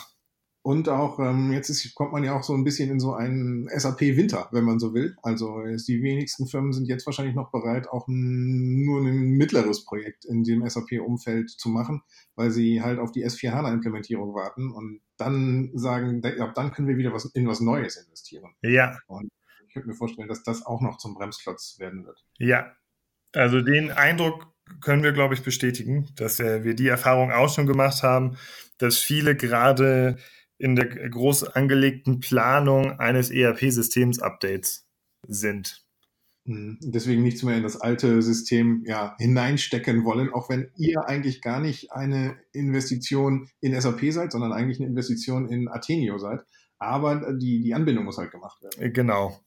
Und 0.69 0.87
auch, 0.87 1.17
ähm, 1.17 1.51
jetzt 1.51 1.69
ist, 1.69 1.95
kommt 1.95 2.11
man 2.11 2.23
ja 2.23 2.37
auch 2.37 2.43
so 2.43 2.53
ein 2.53 2.63
bisschen 2.63 2.91
in 2.91 2.99
so 2.99 3.15
einen 3.15 3.67
SAP-Winter, 3.75 4.49
wenn 4.51 4.65
man 4.65 4.77
so 4.77 4.93
will. 4.93 5.15
Also 5.23 5.63
die 5.63 6.03
wenigsten 6.03 6.45
Firmen 6.45 6.73
sind 6.73 6.87
jetzt 6.87 7.07
wahrscheinlich 7.07 7.33
noch 7.33 7.49
bereit, 7.49 7.89
auch 7.89 8.05
nur 8.07 9.01
ein 9.01 9.31
mittleres 9.31 9.83
Projekt 9.83 10.25
in 10.25 10.43
dem 10.43 10.69
SAP-Umfeld 10.69 11.49
zu 11.49 11.69
machen, 11.69 12.03
weil 12.35 12.51
sie 12.51 12.83
halt 12.83 12.99
auf 12.99 13.11
die 13.11 13.25
S4HANA-Implementierung 13.25 14.35
warten 14.35 14.69
und 14.69 15.01
dann 15.17 15.71
sagen, 15.73 16.21
ab 16.39 16.53
dann 16.53 16.71
können 16.71 16.87
wir 16.87 16.97
wieder 16.97 17.13
was 17.13 17.25
in 17.25 17.47
was 17.47 17.61
Neues 17.61 17.97
investieren. 17.97 18.53
Ja. 18.61 18.95
Und 19.07 19.31
ich 19.67 19.73
könnte 19.73 19.89
mir 19.89 19.95
vorstellen, 19.95 20.27
dass 20.27 20.43
das 20.43 20.63
auch 20.63 20.81
noch 20.81 20.99
zum 20.99 21.15
Bremsklotz 21.15 21.77
werden 21.79 22.05
wird. 22.05 22.23
Ja. 22.37 22.75
Also 23.33 23.61
den 23.61 23.89
Eindruck 23.89 24.45
können 24.81 25.01
wir, 25.01 25.13
glaube 25.13 25.33
ich, 25.33 25.41
bestätigen, 25.41 26.09
dass 26.15 26.39
äh, 26.39 26.63
wir 26.63 26.75
die 26.75 26.89
Erfahrung 26.89 27.31
auch 27.31 27.51
schon 27.51 27.65
gemacht 27.65 28.03
haben, 28.03 28.37
dass 28.77 28.99
viele 28.99 29.35
gerade 29.35 30.19
in 30.59 30.75
der 30.75 30.87
groß 30.87 31.45
angelegten 31.55 32.19
Planung 32.19 32.99
eines 32.99 33.31
ERP-Systems-Updates 33.31 34.85
sind. 35.27 35.85
Hm, 36.45 36.77
deswegen 36.81 37.23
nichts 37.23 37.43
mehr 37.43 37.57
in 37.57 37.63
das 37.63 37.79
alte 37.79 38.21
System 38.21 38.83
ja, 38.85 39.15
hineinstecken 39.19 40.03
wollen, 40.03 40.31
auch 40.33 40.49
wenn 40.49 40.71
ihr 40.75 41.07
eigentlich 41.07 41.41
gar 41.41 41.59
nicht 41.59 41.91
eine 41.91 42.37
Investition 42.51 43.49
in 43.61 43.79
SAP 43.79 44.11
seid, 44.11 44.31
sondern 44.31 44.51
eigentlich 44.51 44.79
eine 44.79 44.89
Investition 44.89 45.49
in 45.49 45.67
Athenio 45.69 46.17
seid. 46.17 46.41
Aber 46.77 47.33
die, 47.33 47.61
die 47.61 47.73
Anbindung 47.73 48.05
muss 48.05 48.17
halt 48.17 48.31
gemacht 48.31 48.61
werden. 48.61 48.93
Genau. 48.93 49.39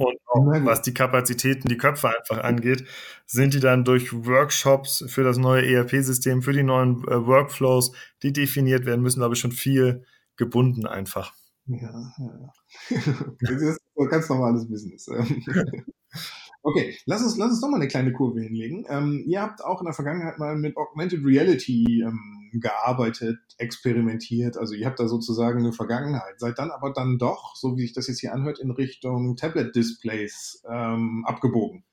Und 0.00 0.16
auch 0.28 0.46
was 0.64 0.80
die 0.80 0.94
Kapazitäten, 0.94 1.68
die 1.68 1.76
Köpfe 1.76 2.08
einfach 2.08 2.42
angeht, 2.42 2.86
sind 3.26 3.52
die 3.52 3.60
dann 3.60 3.84
durch 3.84 4.14
Workshops 4.14 5.04
für 5.08 5.22
das 5.22 5.36
neue 5.36 5.66
ERP-System, 5.70 6.40
für 6.40 6.54
die 6.54 6.62
neuen 6.62 7.04
äh, 7.06 7.26
Workflows, 7.26 7.92
die 8.22 8.32
definiert 8.32 8.86
werden 8.86 9.02
müssen, 9.02 9.18
glaube 9.18 9.34
ich, 9.34 9.40
schon 9.40 9.52
viel 9.52 10.06
gebunden 10.36 10.86
einfach. 10.86 11.34
Ja, 11.66 12.14
ja. 12.18 12.52
das 13.40 13.60
ist 13.60 13.80
so 13.94 14.04
ganz 14.06 14.26
normales 14.30 14.66
Business. 14.66 15.06
Okay, 16.62 16.94
lass 17.06 17.22
uns, 17.22 17.38
lass 17.38 17.50
uns 17.50 17.60
doch 17.60 17.68
mal 17.68 17.76
eine 17.76 17.88
kleine 17.88 18.12
Kurve 18.12 18.40
hinlegen. 18.40 18.84
Ähm, 18.88 19.24
ihr 19.26 19.40
habt 19.40 19.64
auch 19.64 19.80
in 19.80 19.86
der 19.86 19.94
Vergangenheit 19.94 20.38
mal 20.38 20.56
mit 20.56 20.76
Augmented 20.76 21.24
Reality 21.24 22.02
ähm, 22.02 22.50
gearbeitet, 22.52 23.38
experimentiert. 23.56 24.58
Also 24.58 24.74
ihr 24.74 24.86
habt 24.86 25.00
da 25.00 25.08
sozusagen 25.08 25.60
eine 25.60 25.72
Vergangenheit. 25.72 26.38
Seid 26.38 26.58
dann 26.58 26.70
aber 26.70 26.92
dann 26.92 27.18
doch, 27.18 27.56
so 27.56 27.76
wie 27.76 27.82
sich 27.82 27.94
das 27.94 28.08
jetzt 28.08 28.20
hier 28.20 28.34
anhört, 28.34 28.58
in 28.58 28.70
Richtung 28.70 29.36
Tablet-Displays 29.36 30.62
ähm, 30.68 31.24
abgebogen. 31.26 31.84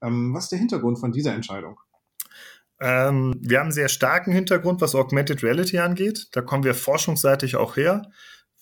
Ähm, 0.00 0.32
was 0.32 0.44
ist 0.44 0.52
der 0.52 0.58
Hintergrund 0.60 1.00
von 1.00 1.10
dieser 1.10 1.34
Entscheidung? 1.34 1.80
Ähm, 2.80 3.34
wir 3.40 3.58
haben 3.58 3.66
einen 3.66 3.72
sehr 3.72 3.88
starken 3.88 4.32
Hintergrund, 4.32 4.80
was 4.80 4.94
Augmented 4.94 5.42
Reality 5.42 5.78
angeht. 5.78 6.28
Da 6.32 6.40
kommen 6.40 6.62
wir 6.64 6.74
forschungsseitig 6.74 7.56
auch 7.56 7.76
her. 7.76 8.02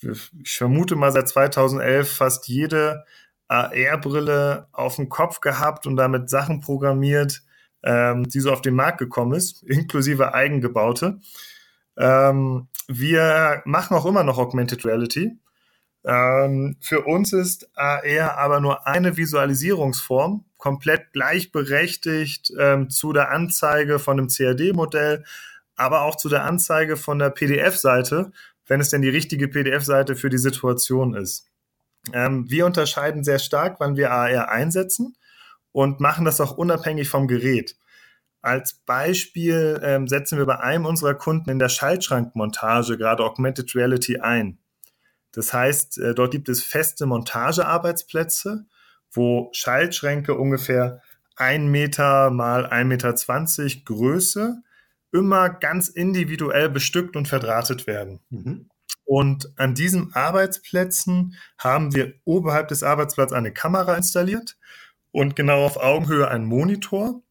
Ich 0.00 0.56
vermute 0.56 0.96
mal 0.96 1.12
seit 1.12 1.28
2011 1.28 2.10
fast 2.10 2.48
jede 2.48 3.04
AR-Brille 3.52 4.66
auf 4.72 4.96
dem 4.96 5.08
Kopf 5.08 5.40
gehabt 5.40 5.86
und 5.86 5.96
damit 5.96 6.30
Sachen 6.30 6.60
programmiert, 6.60 7.42
ähm, 7.82 8.28
die 8.28 8.40
so 8.40 8.52
auf 8.52 8.62
den 8.62 8.74
Markt 8.74 8.98
gekommen 8.98 9.34
ist, 9.34 9.62
inklusive 9.66 10.34
eigengebaute. 10.34 11.20
Ähm, 11.96 12.68
wir 12.88 13.62
machen 13.64 13.96
auch 13.96 14.06
immer 14.06 14.24
noch 14.24 14.38
Augmented 14.38 14.84
Reality. 14.84 15.38
Ähm, 16.04 16.76
für 16.80 17.02
uns 17.02 17.32
ist 17.32 17.70
AR 17.76 18.38
aber 18.38 18.60
nur 18.60 18.86
eine 18.86 19.16
Visualisierungsform, 19.16 20.44
komplett 20.56 21.12
gleichberechtigt 21.12 22.52
ähm, 22.58 22.90
zu 22.90 23.12
der 23.12 23.30
Anzeige 23.30 23.98
von 23.98 24.18
einem 24.18 24.28
CAD-Modell, 24.28 25.24
aber 25.76 26.02
auch 26.02 26.16
zu 26.16 26.28
der 26.28 26.44
Anzeige 26.44 26.96
von 26.96 27.18
der 27.18 27.30
PDF-Seite, 27.30 28.32
wenn 28.66 28.80
es 28.80 28.88
denn 28.88 29.02
die 29.02 29.10
richtige 29.10 29.48
PDF-Seite 29.48 30.16
für 30.16 30.30
die 30.30 30.38
Situation 30.38 31.14
ist. 31.14 31.51
Ähm, 32.12 32.50
wir 32.50 32.66
unterscheiden 32.66 33.24
sehr 33.24 33.38
stark, 33.38 33.76
wann 33.78 33.96
wir 33.96 34.10
AR 34.10 34.50
einsetzen 34.50 35.16
und 35.70 36.00
machen 36.00 36.24
das 36.24 36.40
auch 36.40 36.56
unabhängig 36.56 37.08
vom 37.08 37.28
Gerät. 37.28 37.76
Als 38.40 38.74
Beispiel 38.74 39.80
ähm, 39.84 40.08
setzen 40.08 40.36
wir 40.36 40.46
bei 40.46 40.58
einem 40.58 40.84
unserer 40.84 41.14
Kunden 41.14 41.48
in 41.48 41.60
der 41.60 41.68
Schaltschrankmontage 41.68 42.98
gerade 42.98 43.22
Augmented 43.22 43.74
Reality 43.76 44.18
ein. 44.18 44.58
Das 45.30 45.52
heißt, 45.52 45.98
äh, 45.98 46.14
dort 46.14 46.32
gibt 46.32 46.48
es 46.48 46.64
feste 46.64 47.06
Montagearbeitsplätze, 47.06 48.66
wo 49.12 49.48
Schaltschränke 49.52 50.34
ungefähr 50.34 51.00
ein 51.36 51.68
Meter 51.68 52.30
mal 52.30 52.66
ein 52.66 52.88
Meter 52.88 53.14
zwanzig 53.14 53.84
Größe 53.84 54.62
immer 55.12 55.48
ganz 55.48 55.88
individuell 55.88 56.68
bestückt 56.68 57.16
und 57.16 57.28
verdrahtet 57.28 57.86
werden. 57.86 58.20
Mhm. 58.30 58.68
Und 59.04 59.52
an 59.56 59.74
diesen 59.74 60.14
Arbeitsplätzen 60.14 61.36
haben 61.58 61.94
wir 61.94 62.14
oberhalb 62.24 62.68
des 62.68 62.82
Arbeitsplatzes 62.82 63.36
eine 63.36 63.52
Kamera 63.52 63.96
installiert 63.96 64.56
und 65.10 65.36
genau 65.36 65.64
auf 65.64 65.76
Augenhöhe 65.76 66.28
einen 66.28 66.44
Monitor, 66.44 67.22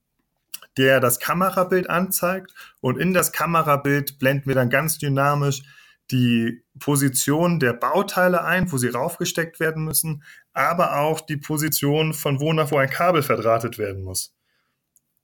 der 0.77 0.99
das 0.99 1.19
Kamerabild 1.19 1.89
anzeigt. 1.89 2.53
Und 2.81 2.97
in 2.97 3.13
das 3.13 3.31
Kamerabild 3.31 4.19
blenden 4.19 4.47
wir 4.47 4.55
dann 4.55 4.69
ganz 4.69 4.97
dynamisch 4.97 5.63
die 6.11 6.63
Position 6.79 7.59
der 7.59 7.73
Bauteile 7.73 8.43
ein, 8.43 8.71
wo 8.71 8.77
sie 8.77 8.89
raufgesteckt 8.89 9.59
werden 9.59 9.85
müssen, 9.85 10.23
aber 10.53 10.97
auch 10.97 11.21
die 11.21 11.37
Position 11.37 12.13
von 12.13 12.39
wo 12.39 12.51
nach 12.51 12.71
wo 12.71 12.77
ein 12.77 12.89
Kabel 12.89 13.23
verdrahtet 13.23 13.77
werden 13.77 14.03
muss. 14.03 14.35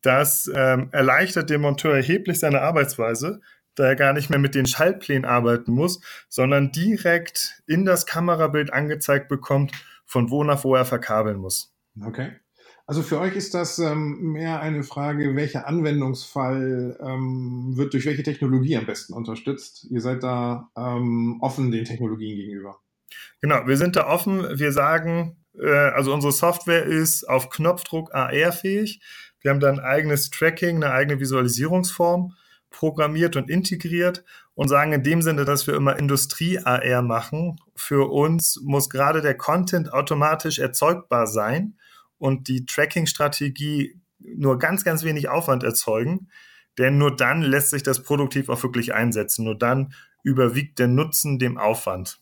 Das 0.01 0.49
ähm, 0.53 0.89
erleichtert 0.91 1.49
dem 1.49 1.61
Monteur 1.61 1.95
erheblich 1.95 2.39
seine 2.39 2.61
Arbeitsweise, 2.61 3.41
da 3.77 3.85
er 3.85 3.95
gar 3.95 4.11
nicht 4.11 4.29
mehr 4.29 4.39
mit 4.39 4.55
den 4.55 4.65
Schaltplänen 4.65 5.23
arbeiten 5.23 5.71
muss, 5.71 6.01
sondern 6.27 6.71
direkt 6.71 7.61
in 7.67 7.85
das 7.85 8.05
Kamerabild 8.05 8.73
angezeigt 8.73 9.29
bekommt, 9.29 9.71
von 10.05 10.29
wo 10.29 10.43
nach 10.43 10.63
wo 10.63 10.75
er 10.75 10.85
verkabeln 10.85 11.37
muss. 11.37 11.73
Okay. 12.03 12.31
Also 12.87 13.03
für 13.03 13.19
euch 13.19 13.35
ist 13.35 13.53
das 13.53 13.79
ähm, 13.79 14.31
mehr 14.31 14.61
eine 14.61 14.81
Frage, 14.83 15.35
welcher 15.35 15.67
Anwendungsfall 15.67 16.97
ähm, 17.01 17.73
wird 17.75 17.93
durch 17.93 18.05
welche 18.05 18.23
Technologie 18.23 18.77
am 18.77 18.85
besten 18.85 19.13
unterstützt? 19.13 19.85
Ihr 19.89 20.01
seid 20.01 20.23
da 20.23 20.69
ähm, 20.77 21.37
offen 21.41 21.69
den 21.69 21.83
Technologien 21.83 22.37
gegenüber. 22.37 22.79
Genau, 23.41 23.67
wir 23.67 23.77
sind 23.77 23.97
da 23.97 24.07
offen. 24.07 24.57
Wir 24.57 24.71
sagen, 24.71 25.35
äh, 25.59 25.69
also 25.69 26.13
unsere 26.13 26.31
Software 26.31 26.83
ist 26.83 27.25
auf 27.27 27.49
Knopfdruck 27.49 28.15
AR-fähig. 28.15 29.01
Wir 29.41 29.51
haben 29.51 29.59
da 29.59 29.69
ein 29.69 29.79
eigenes 29.79 30.29
Tracking, 30.29 30.77
eine 30.77 30.93
eigene 30.93 31.19
Visualisierungsform 31.19 32.33
programmiert 32.69 33.35
und 33.35 33.49
integriert 33.49 34.23
und 34.55 34.67
sagen 34.67 34.93
in 34.93 35.03
dem 35.03 35.21
Sinne, 35.21 35.45
dass 35.45 35.67
wir 35.67 35.75
immer 35.75 35.97
Industrie-AR 35.97 37.01
machen. 37.01 37.57
Für 37.75 38.11
uns 38.11 38.59
muss 38.63 38.89
gerade 38.89 39.21
der 39.21 39.35
Content 39.35 39.93
automatisch 39.93 40.59
erzeugbar 40.59 41.27
sein 41.27 41.77
und 42.17 42.47
die 42.47 42.65
Tracking-Strategie 42.65 43.99
nur 44.19 44.59
ganz, 44.59 44.83
ganz 44.83 45.03
wenig 45.03 45.29
Aufwand 45.29 45.63
erzeugen. 45.63 46.29
Denn 46.77 46.97
nur 46.97 47.15
dann 47.15 47.41
lässt 47.41 47.71
sich 47.71 47.83
das 47.83 48.03
produktiv 48.03 48.49
auch 48.49 48.61
wirklich 48.61 48.93
einsetzen. 48.93 49.45
Nur 49.45 49.57
dann 49.57 49.93
überwiegt 50.23 50.79
der 50.79 50.87
Nutzen 50.87 51.39
dem 51.39 51.57
Aufwand. 51.57 52.19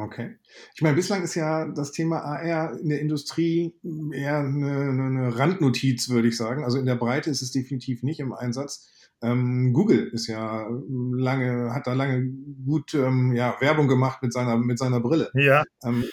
Okay. 0.00 0.36
Ich 0.74 0.82
meine, 0.82 0.96
bislang 0.96 1.22
ist 1.22 1.34
ja 1.34 1.66
das 1.68 1.92
Thema 1.92 2.18
AR 2.20 2.78
in 2.78 2.88
der 2.88 3.00
Industrie 3.00 3.74
eher 4.12 4.38
eine, 4.38 4.90
eine 4.90 5.38
Randnotiz, 5.38 6.08
würde 6.08 6.28
ich 6.28 6.36
sagen. 6.36 6.64
Also 6.64 6.78
in 6.78 6.86
der 6.86 6.96
Breite 6.96 7.30
ist 7.30 7.42
es 7.42 7.52
definitiv 7.52 8.02
nicht 8.02 8.20
im 8.20 8.32
Einsatz. 8.32 8.90
Ähm, 9.22 9.72
Google 9.72 10.08
ist 10.12 10.26
ja 10.26 10.68
lange, 10.88 11.72
hat 11.72 11.86
da 11.86 11.94
lange 11.94 12.30
gut 12.64 12.94
ähm, 12.94 13.34
ja, 13.34 13.56
Werbung 13.60 13.88
gemacht 13.88 14.22
mit 14.22 14.32
seiner, 14.32 14.56
mit 14.58 14.78
seiner 14.78 15.00
Brille. 15.00 15.30
Ja. 15.34 15.64
Ähm, 15.84 16.04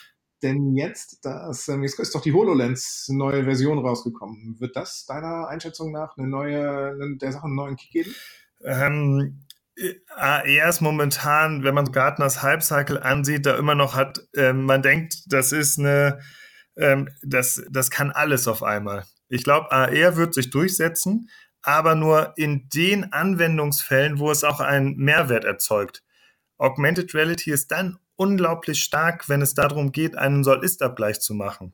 denn 0.41 0.75
jetzt, 0.75 1.19
das, 1.23 1.67
ähm, 1.69 1.83
jetzt 1.83 1.99
ist 1.99 2.13
doch 2.13 2.21
die 2.21 2.33
HoloLens 2.33 3.07
neue 3.09 3.45
Version 3.45 3.79
rausgekommen. 3.79 4.59
Wird 4.59 4.75
das 4.75 5.05
deiner 5.05 5.47
Einschätzung 5.47 5.91
nach 5.91 6.17
eine 6.17 6.27
neue, 6.27 6.91
eine, 6.91 7.17
der 7.17 7.31
Sache 7.31 7.45
einen 7.45 7.55
neuen 7.55 7.77
Kick 7.77 7.91
geben? 7.91 8.15
Ähm, 8.63 9.45
AR 10.15 10.69
ist 10.69 10.81
momentan, 10.81 11.63
wenn 11.63 11.73
man 11.73 11.91
Gartners 11.91 12.43
Hype-Cycle 12.43 12.99
ansieht, 12.99 13.45
da 13.45 13.57
immer 13.57 13.75
noch 13.75 13.95
hat, 13.95 14.19
ähm, 14.35 14.65
man 14.65 14.81
denkt, 14.81 15.23
das 15.27 15.51
ist 15.51 15.79
eine, 15.79 16.19
ähm, 16.75 17.09
das, 17.23 17.63
das 17.71 17.89
kann 17.89 18.11
alles 18.11 18.47
auf 18.47 18.63
einmal. 18.63 19.05
Ich 19.29 19.43
glaube, 19.43 19.71
AR 19.71 20.15
wird 20.17 20.33
sich 20.33 20.51
durchsetzen, 20.51 21.29
aber 21.63 21.95
nur 21.95 22.33
in 22.35 22.69
den 22.69 23.11
Anwendungsfällen, 23.11 24.19
wo 24.19 24.29
es 24.29 24.43
auch 24.43 24.59
einen 24.59 24.97
Mehrwert 24.97 25.45
erzeugt. 25.45 26.03
Augmented 26.57 27.13
Reality 27.15 27.51
ist 27.51 27.71
dann 27.71 27.97
unglaublich 28.15 28.83
stark, 28.83 29.27
wenn 29.29 29.41
es 29.41 29.53
darum 29.55 29.91
geht, 29.91 30.15
einen 30.15 30.43
Soll-Ist-Abgleich 30.43 31.19
zu 31.19 31.33
machen. 31.33 31.73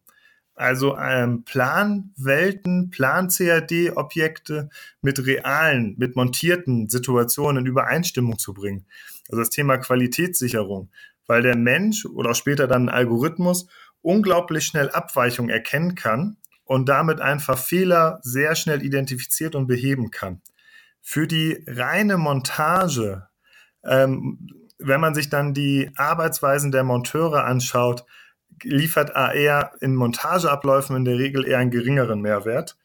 Also 0.56 0.98
ähm, 0.98 1.44
Planwelten, 1.44 2.90
Plan-CAD-Objekte 2.90 4.70
mit 5.02 5.26
realen, 5.26 5.96
mit 5.98 6.16
montierten 6.16 6.90
Situationen 6.90 7.66
in 7.66 7.72
Übereinstimmung 7.72 8.38
zu 8.38 8.54
bringen. 8.54 8.86
Also 9.30 9.42
das 9.42 9.50
Thema 9.50 9.78
Qualitätssicherung, 9.78 10.92
weil 11.28 11.44
der 11.44 11.56
Mensch 11.56 12.06
oder 12.06 12.32
auch 12.32 12.36
später 12.36 12.68
dann 12.68 12.90
ein 12.90 12.94
Algorithmus 12.94 13.68
unglaublich 14.02 14.66
schnell 14.66 14.90
Abweichungen 14.90 15.50
erkennen 15.50 15.96
kann 15.96 16.38
und 16.70 16.88
damit 16.88 17.20
einfach 17.20 17.58
Fehler 17.58 18.20
sehr 18.22 18.56
schnell 18.56 18.84
identifiziert 18.84 19.56
und 19.56 19.68
beheben 19.68 20.12
kann. 20.12 20.42
Für 21.02 21.28
die 21.28 21.64
reine 21.68 22.18
Montage 22.18 23.30
ähm, 23.84 24.38
wenn 24.80 25.02
man 25.02 25.14
sich 25.14 25.30
dann 25.30 25.54
die 25.54 25.92
Arbeitsweisen 25.96 26.72
der 26.72 26.84
Monteure 26.84 27.44
anschaut, 27.44 28.06
liefert 28.64 29.16
AR 29.16 29.72
in 29.82 29.96
Montageabläufen 29.96 30.96
in 30.96 31.06
der 31.06 31.18
Regel 31.18 31.48
eher 31.48 31.60
einen 31.60 31.72
geringeren 31.72 32.22
Mehrwert, 32.22 32.78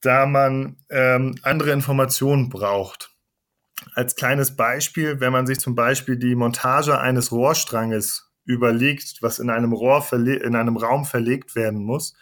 da 0.00 0.26
man 0.26 0.76
ähm, 0.90 1.36
andere 1.42 1.70
Informationen 1.70 2.48
braucht. 2.48 3.10
Als 3.94 4.14
kleines 4.14 4.56
Beispiel, 4.56 5.20
wenn 5.20 5.32
man 5.32 5.46
sich 5.46 5.58
zum 5.58 5.74
Beispiel 5.74 6.16
die 6.16 6.34
Montage 6.34 6.98
eines 6.98 7.32
Rohrstranges 7.32 8.30
überlegt, 8.44 9.22
was 9.22 9.38
in 9.38 9.48
einem 9.48 9.72
Rohr 9.72 10.06
in 10.12 10.56
einem 10.56 10.76
Raum 10.76 11.04
verlegt 11.04 11.54
werden 11.54 11.82
muss, 11.82 12.14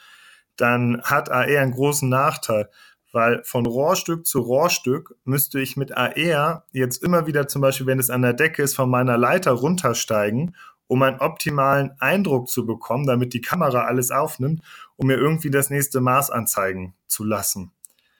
dann 0.58 1.00
hat 1.02 1.30
AR 1.30 1.46
einen 1.46 1.72
großen 1.72 2.08
Nachteil, 2.08 2.68
weil 3.12 3.42
von 3.44 3.64
Rohrstück 3.64 4.26
zu 4.26 4.40
Rohrstück 4.40 5.16
müsste 5.24 5.60
ich 5.60 5.76
mit 5.76 5.96
AR 5.96 6.64
jetzt 6.72 7.02
immer 7.02 7.26
wieder 7.26 7.48
zum 7.48 7.62
Beispiel, 7.62 7.86
wenn 7.86 7.98
es 7.98 8.10
an 8.10 8.22
der 8.22 8.34
Decke 8.34 8.62
ist, 8.62 8.74
von 8.74 8.90
meiner 8.90 9.16
Leiter 9.16 9.52
runtersteigen, 9.52 10.54
um 10.86 11.02
einen 11.02 11.20
optimalen 11.20 11.92
Eindruck 12.00 12.48
zu 12.48 12.66
bekommen, 12.66 13.06
damit 13.06 13.32
die 13.32 13.40
Kamera 13.40 13.84
alles 13.84 14.10
aufnimmt, 14.10 14.62
um 14.96 15.06
mir 15.06 15.16
irgendwie 15.16 15.50
das 15.50 15.70
nächste 15.70 16.00
Maß 16.00 16.30
anzeigen 16.30 16.94
zu 17.06 17.24
lassen. 17.24 17.72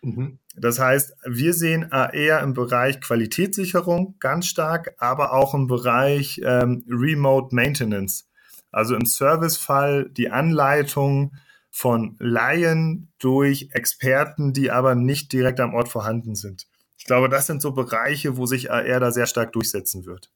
Mhm. 0.03 0.39
Das 0.57 0.79
heißt, 0.79 1.15
wir 1.25 1.55
sehen 1.55 1.93
AR 1.93 2.43
im 2.43 2.55
Bereich 2.55 3.01
Qualitätssicherung 3.01 4.17
ganz 4.19 4.47
stark, 4.47 4.95
aber 4.99 5.33
auch 5.33 5.55
im 5.55 5.67
Bereich 5.67 6.41
ähm, 6.45 6.85
Remote 6.89 7.55
Maintenance. 7.55 8.29
Also 8.71 8.95
im 8.95 9.07
Servicefall 9.07 10.11
die 10.11 10.31
Anleitung, 10.31 11.33
von 11.79 12.17
Laien 12.19 13.13
durch 13.21 13.69
Experten, 13.71 14.53
die 14.53 14.73
aber 14.73 14.97
nicht 14.97 15.33
direkt 15.33 15.61
am 15.61 15.75
Ort 15.75 15.89
vorhanden 15.89 16.35
sind. 16.35 16.67
Ich 16.99 17.05
glaube, 17.05 17.29
das 17.29 17.47
sind 17.47 17.63
so 17.63 17.71
Bereiche, 17.71 18.37
wo 18.37 18.47
sich 18.47 18.73
AR 18.73 18.99
da 18.99 19.13
sehr 19.13 19.27
stark 19.27 19.53
durchsetzen 19.53 20.05
wird. 20.05 20.33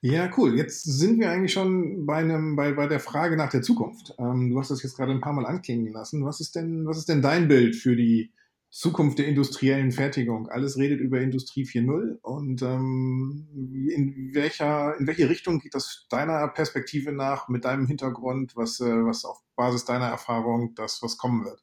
Ja, 0.00 0.30
cool. 0.38 0.56
Jetzt 0.56 0.84
sind 0.84 1.20
wir 1.20 1.30
eigentlich 1.30 1.52
schon 1.52 2.06
bei, 2.06 2.16
einem, 2.16 2.56
bei, 2.56 2.72
bei 2.72 2.86
der 2.86 2.98
Frage 2.98 3.36
nach 3.36 3.50
der 3.50 3.60
Zukunft. 3.60 4.14
Ähm, 4.18 4.48
du 4.48 4.58
hast 4.58 4.70
das 4.70 4.82
jetzt 4.82 4.96
gerade 4.96 5.12
ein 5.12 5.20
paar 5.20 5.34
Mal 5.34 5.44
anklingen 5.44 5.92
lassen. 5.92 6.24
Was 6.24 6.40
ist 6.40 6.54
denn, 6.54 6.86
was 6.86 6.96
ist 6.96 7.10
denn 7.10 7.20
dein 7.20 7.46
Bild 7.46 7.76
für 7.76 7.94
die 7.94 8.32
Zukunft 8.74 9.20
der 9.20 9.28
industriellen 9.28 9.92
Fertigung? 9.92 10.48
Alles 10.48 10.76
redet 10.76 10.98
über 10.98 11.20
Industrie 11.20 11.62
4.0 11.62 12.18
und 12.22 12.60
ähm, 12.62 13.46
in, 13.88 14.34
welcher, 14.34 14.98
in 14.98 15.06
welche 15.06 15.28
Richtung 15.28 15.60
geht 15.60 15.76
das 15.76 16.06
deiner 16.10 16.48
Perspektive 16.48 17.12
nach, 17.12 17.48
mit 17.48 17.64
deinem 17.64 17.86
Hintergrund, 17.86 18.56
was, 18.56 18.80
äh, 18.80 18.84
was 18.84 19.24
auf 19.24 19.38
Basis 19.54 19.84
deiner 19.84 20.08
Erfahrung 20.08 20.74
das, 20.74 21.00
was 21.02 21.18
kommen 21.18 21.44
wird? 21.44 21.62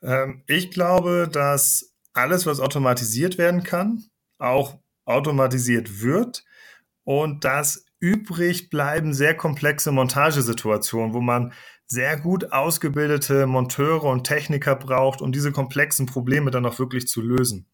Ähm, 0.00 0.42
ich 0.46 0.70
glaube, 0.70 1.28
dass 1.30 1.92
alles, 2.14 2.46
was 2.46 2.58
automatisiert 2.58 3.36
werden 3.36 3.62
kann, 3.62 4.04
auch 4.38 4.78
automatisiert 5.04 6.00
wird 6.00 6.42
und 7.04 7.44
dass 7.44 7.84
übrig 8.00 8.70
bleiben 8.70 9.12
sehr 9.12 9.36
komplexe 9.36 9.92
Montagesituationen, 9.92 11.12
wo 11.12 11.20
man 11.20 11.52
sehr 11.86 12.18
gut 12.18 12.52
ausgebildete 12.52 13.46
Monteure 13.46 14.04
und 14.04 14.24
Techniker 14.24 14.76
braucht, 14.76 15.20
um 15.20 15.32
diese 15.32 15.52
komplexen 15.52 16.06
Probleme 16.06 16.50
dann 16.50 16.66
auch 16.66 16.78
wirklich 16.78 17.06
zu 17.06 17.20
lösen. 17.20 17.66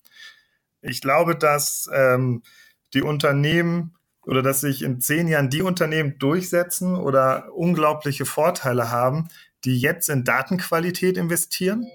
Ich 0.82 1.00
glaube, 1.00 1.36
dass 1.36 1.88
ähm, 1.92 2.42
die 2.94 3.02
Unternehmen 3.02 3.94
oder 4.22 4.42
dass 4.42 4.60
sich 4.60 4.82
in 4.82 5.00
zehn 5.00 5.28
Jahren 5.28 5.50
die 5.50 5.62
Unternehmen 5.62 6.18
durchsetzen 6.18 6.96
oder 6.96 7.52
unglaubliche 7.54 8.26
Vorteile 8.26 8.90
haben, 8.90 9.28
die 9.64 9.78
jetzt 9.78 10.08
in 10.08 10.24
Datenqualität 10.24 11.16
investieren, 11.16 11.86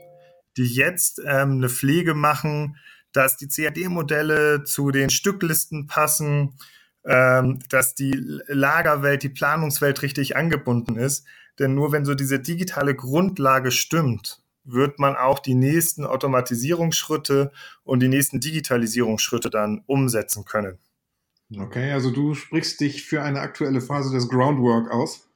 die 0.58 0.65
jetzt 0.65 1.19
ähm, 1.25 1.58
eine 1.58 1.69
Pflege 1.69 2.13
machen, 2.13 2.78
dass 3.12 3.38
die 3.38 3.47
CAD-Modelle 3.47 4.63
zu 4.63 4.91
den 4.91 5.10
Stücklisten 5.10 5.88
passen, 5.88 6.58
ähm, 7.06 7.60
dass 7.69 7.95
die 7.95 8.13
Lagerwelt, 8.47 9.23
die 9.23 9.30
Planungswelt 9.30 10.01
richtig 10.01 10.36
angebunden 10.36 10.97
ist. 10.97 11.25
Denn 11.60 11.76
nur 11.76 11.91
wenn 11.91 12.06
so 12.06 12.15
diese 12.15 12.39
digitale 12.39 12.96
Grundlage 12.96 13.72
stimmt, 13.72 14.41
wird 14.63 15.00
man 15.00 15.15
auch 15.15 15.39
die 15.39 15.56
nächsten 15.56 16.06
Automatisierungsschritte 16.06 17.52
und 17.84 18.02
die 18.02 18.08
nächsten 18.08 18.39
Digitalisierungsschritte 18.39 19.50
dann 19.50 19.84
umsetzen 19.86 20.44
können. 20.44 20.80
Okay, 21.56 21.91
also 21.91 22.10
du 22.10 22.34
sprichst 22.34 22.80
dich 22.80 23.06
für 23.06 23.22
eine 23.22 23.41
aktuelle 23.41 23.80
Phase 23.80 24.12
des 24.12 24.28
Groundwork 24.28 24.91
aus. 24.91 25.30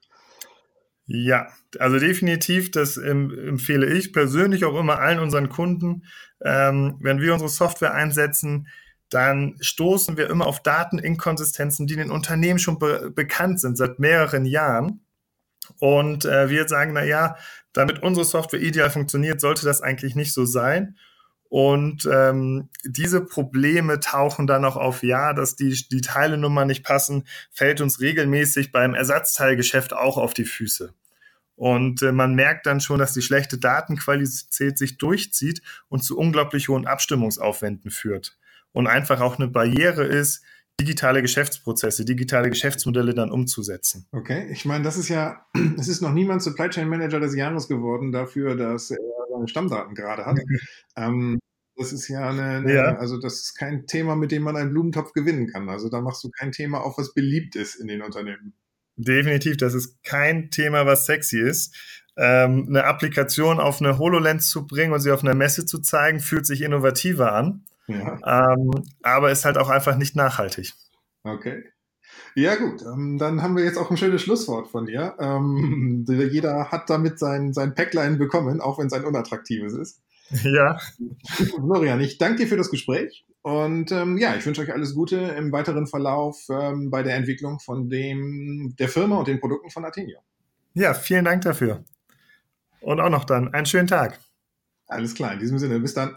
Ja, 1.06 1.48
also 1.80 2.00
definitiv, 2.00 2.72
das 2.72 2.98
empfehle 2.98 3.88
ich 3.88 4.14
persönlich 4.14 4.66
auch 4.66 4.80
immer 4.80 5.00
allen 5.00 5.20
unseren 5.20 5.50
Kunden. 5.50 6.04
Ähm, 6.44 6.98
wenn 7.00 7.22
wir 7.22 7.34
unsere 7.34 7.50
Software 7.50 7.94
einsetzen, 7.94 8.68
dann 9.10 9.56
stoßen 9.60 10.18
wir 10.18 10.30
immer 10.30 10.46
auf 10.46 10.62
Dateninkonsistenzen, 10.62 11.88
die 11.88 11.96
den 11.96 12.12
Unternehmen 12.12 12.60
schon 12.60 12.78
be 12.78 13.12
bekannt 13.14 13.60
sind 13.60 13.76
seit 13.76 14.00
mehreren 14.00 14.46
Jahren. 14.46 15.02
Und 15.80 16.26
äh, 16.26 16.50
wir 16.50 16.68
sagen, 16.68 16.94
na 16.94 17.04
ja, 17.04 17.38
damit 17.74 18.02
unsere 18.02 18.26
Software 18.26 18.62
ideal 18.62 18.90
funktioniert, 18.90 19.42
sollte 19.42 19.66
das 19.66 19.82
eigentlich 19.82 20.16
nicht 20.16 20.34
so 20.34 20.46
sein. 20.46 20.98
Und 21.50 22.08
ähm, 22.12 22.70
diese 22.84 23.22
Probleme 23.22 24.00
tauchen 24.00 24.46
dann 24.46 24.66
auch 24.66 24.78
auf, 24.78 25.02
ja, 25.02 25.34
dass 25.34 25.56
die, 25.56 25.76
die 25.90 26.02
Teilenummer 26.02 26.66
nicht 26.66 26.84
passen, 26.84 27.26
fällt 27.52 27.82
uns 27.82 28.00
regelmäßig 28.00 28.72
beim 28.72 28.94
Ersatzteilgeschäft 28.94 29.94
auch 29.94 30.18
auf 30.18 30.36
die 30.36 30.46
Füße. 30.46 30.94
Und 31.56 32.04
äh, 32.04 32.12
man 32.12 32.36
merkt 32.36 32.68
dann 32.68 32.80
schon, 32.80 33.00
dass 33.00 33.14
die 33.14 33.24
schlechte 33.24 33.58
Datenqualität 33.58 34.78
sich 34.78 34.98
durchzieht 34.98 35.62
und 35.90 36.04
zu 36.04 36.18
unglaublich 36.18 36.70
hohen 36.70 36.88
Abstimmungsaufwänden 36.88 37.90
führt. 37.90 38.38
Und 38.72 38.86
einfach 38.86 39.20
auch 39.20 39.40
eine 39.40 39.48
Barriere 39.48 40.06
ist, 40.06 40.44
digitale 40.80 41.22
Geschäftsprozesse, 41.22 42.06
digitale 42.06 42.50
Geschäftsmodelle 42.50 43.14
dann 43.14 43.32
umzusetzen. 43.32 44.08
Okay, 44.12 44.48
ich 44.52 44.66
meine, 44.66 44.84
das 44.84 44.98
ist 44.98 45.10
ja, 45.10 45.46
es 45.80 45.88
ist 45.88 46.02
noch 46.02 46.14
niemand 46.14 46.42
Supply 46.42 46.70
Chain 46.70 46.88
Manager 46.88 47.20
des 47.20 47.36
Jahres 47.36 47.68
geworden 47.68 48.12
dafür, 48.12 48.56
dass 48.56 48.92
er 48.92 48.98
seine 49.32 49.48
Stammdaten 49.48 49.96
gerade 49.96 50.26
hat. 50.26 50.40
ähm, 50.96 51.40
das 51.76 51.94
ist 51.94 52.10
ja 52.10 52.30
eine, 52.30 52.44
eine 52.44 52.74
ja. 52.74 52.98
also 52.98 53.18
das 53.18 53.36
ist 53.36 53.56
kein 53.56 53.88
Thema, 53.88 54.16
mit 54.16 54.32
dem 54.32 54.44
man 54.44 54.58
einen 54.58 54.72
Blumentopf 54.72 55.14
gewinnen 55.14 55.48
kann. 55.48 55.70
Also 55.70 55.90
da 55.90 56.02
machst 56.02 56.24
du 56.24 56.30
kein 56.30 56.52
Thema 56.52 56.82
auf, 56.82 56.98
was 56.98 57.14
beliebt 57.14 57.56
ist 57.56 57.76
in 57.76 57.88
den 57.88 58.02
Unternehmen. 58.02 58.54
Definitiv, 58.98 59.56
das 59.56 59.74
ist 59.74 60.04
kein 60.04 60.52
Thema, 60.52 60.86
was 60.86 61.06
sexy 61.06 61.40
ist. 61.40 61.74
Ähm, 62.18 62.66
eine 62.68 62.84
Applikation 62.84 63.62
auf 63.62 63.80
eine 63.80 63.98
HoloLens 63.98 64.50
zu 64.50 64.68
bringen 64.68 64.92
und 64.92 65.00
sie 65.00 65.12
auf 65.12 65.24
einer 65.24 65.36
Messe 65.36 65.66
zu 65.66 65.80
zeigen, 65.80 66.20
fühlt 66.20 66.46
sich 66.46 66.64
innovativer 66.64 67.32
an. 67.32 67.64
Ja. 67.90 68.54
Ähm, 68.54 68.72
aber 69.02 69.32
ist 69.32 69.46
halt 69.46 69.58
auch 69.58 69.70
einfach 69.70 69.98
nicht 69.98 70.16
nachhaltig. 70.16 70.74
Okay. 71.24 71.64
Ja, 72.36 72.56
gut, 72.56 72.82
ähm, 72.82 73.18
dann 73.18 73.42
haben 73.42 73.56
wir 73.56 73.64
jetzt 73.64 73.78
auch 73.78 73.90
ein 73.92 73.98
schönes 73.98 74.22
Schlusswort 74.22 74.70
von 74.70 74.86
dir. 74.86 75.16
Ähm, 75.20 76.06
jeder 76.32 76.72
hat 76.72 76.90
damit 76.90 77.20
sein, 77.20 77.54
sein 77.54 77.76
Päcklein 77.76 78.18
bekommen, 78.18 78.62
auch 78.62 78.80
wenn 78.80 78.88
es 78.88 78.94
ein 78.94 79.06
unattraktives 79.06 79.74
ist. 79.74 80.02
Ja. 80.44 80.78
Florian, 81.56 82.00
ich 82.02 82.20
danke 82.20 82.44
dir 82.44 82.48
für 82.48 82.56
das 82.56 82.70
Gespräch 82.70 83.26
und 83.42 83.92
ähm, 83.92 84.16
ja, 84.20 84.36
ich 84.36 84.46
wünsche 84.46 84.62
euch 84.62 84.72
alles 84.72 84.94
Gute 84.94 85.16
im 85.16 85.52
weiteren 85.52 85.88
Verlauf 85.88 86.38
bei 86.48 87.02
der 87.02 87.16
Entwicklung 87.16 87.60
von 87.60 87.90
dem, 87.90 88.76
der 88.78 88.90
Firma 88.90 89.18
und 89.18 89.28
den 89.28 89.40
Produkten 89.40 89.72
von 89.72 89.86
Athenio. 89.86 90.20
Ja, 90.76 90.94
vielen 90.94 91.26
Dank 91.26 91.42
dafür. 91.42 91.84
Und 92.82 93.00
auch 93.00 93.10
noch 93.10 93.26
dann 93.26 93.54
einen 93.56 93.66
schönen 93.66 93.88
Tag. 93.88 94.20
Alles 94.88 95.14
klar, 95.14 95.34
in 95.34 95.40
diesem 95.40 95.58
Sinne, 95.58 95.80
bis 95.80 95.94
dann. 95.94 96.16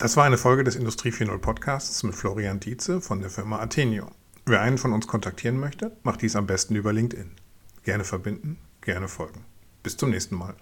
Das 0.00 0.16
war 0.16 0.24
eine 0.24 0.38
Folge 0.38 0.64
des 0.64 0.76
Industrie 0.76 1.10
4.0 1.10 1.36
Podcasts 1.36 2.02
mit 2.04 2.14
Florian 2.14 2.58
Dietze 2.58 3.02
von 3.02 3.20
der 3.20 3.28
Firma 3.28 3.58
Atenio. 3.58 4.06
Wer 4.46 4.62
einen 4.62 4.78
von 4.78 4.94
uns 4.94 5.06
kontaktieren 5.06 5.60
möchte, 5.60 5.94
macht 6.04 6.22
dies 6.22 6.36
am 6.36 6.46
besten 6.46 6.74
über 6.74 6.90
LinkedIn. 6.90 7.32
Gerne 7.82 8.04
verbinden, 8.04 8.56
gerne 8.80 9.08
folgen. 9.08 9.44
Bis 9.82 9.98
zum 9.98 10.08
nächsten 10.08 10.36
Mal. 10.36 10.54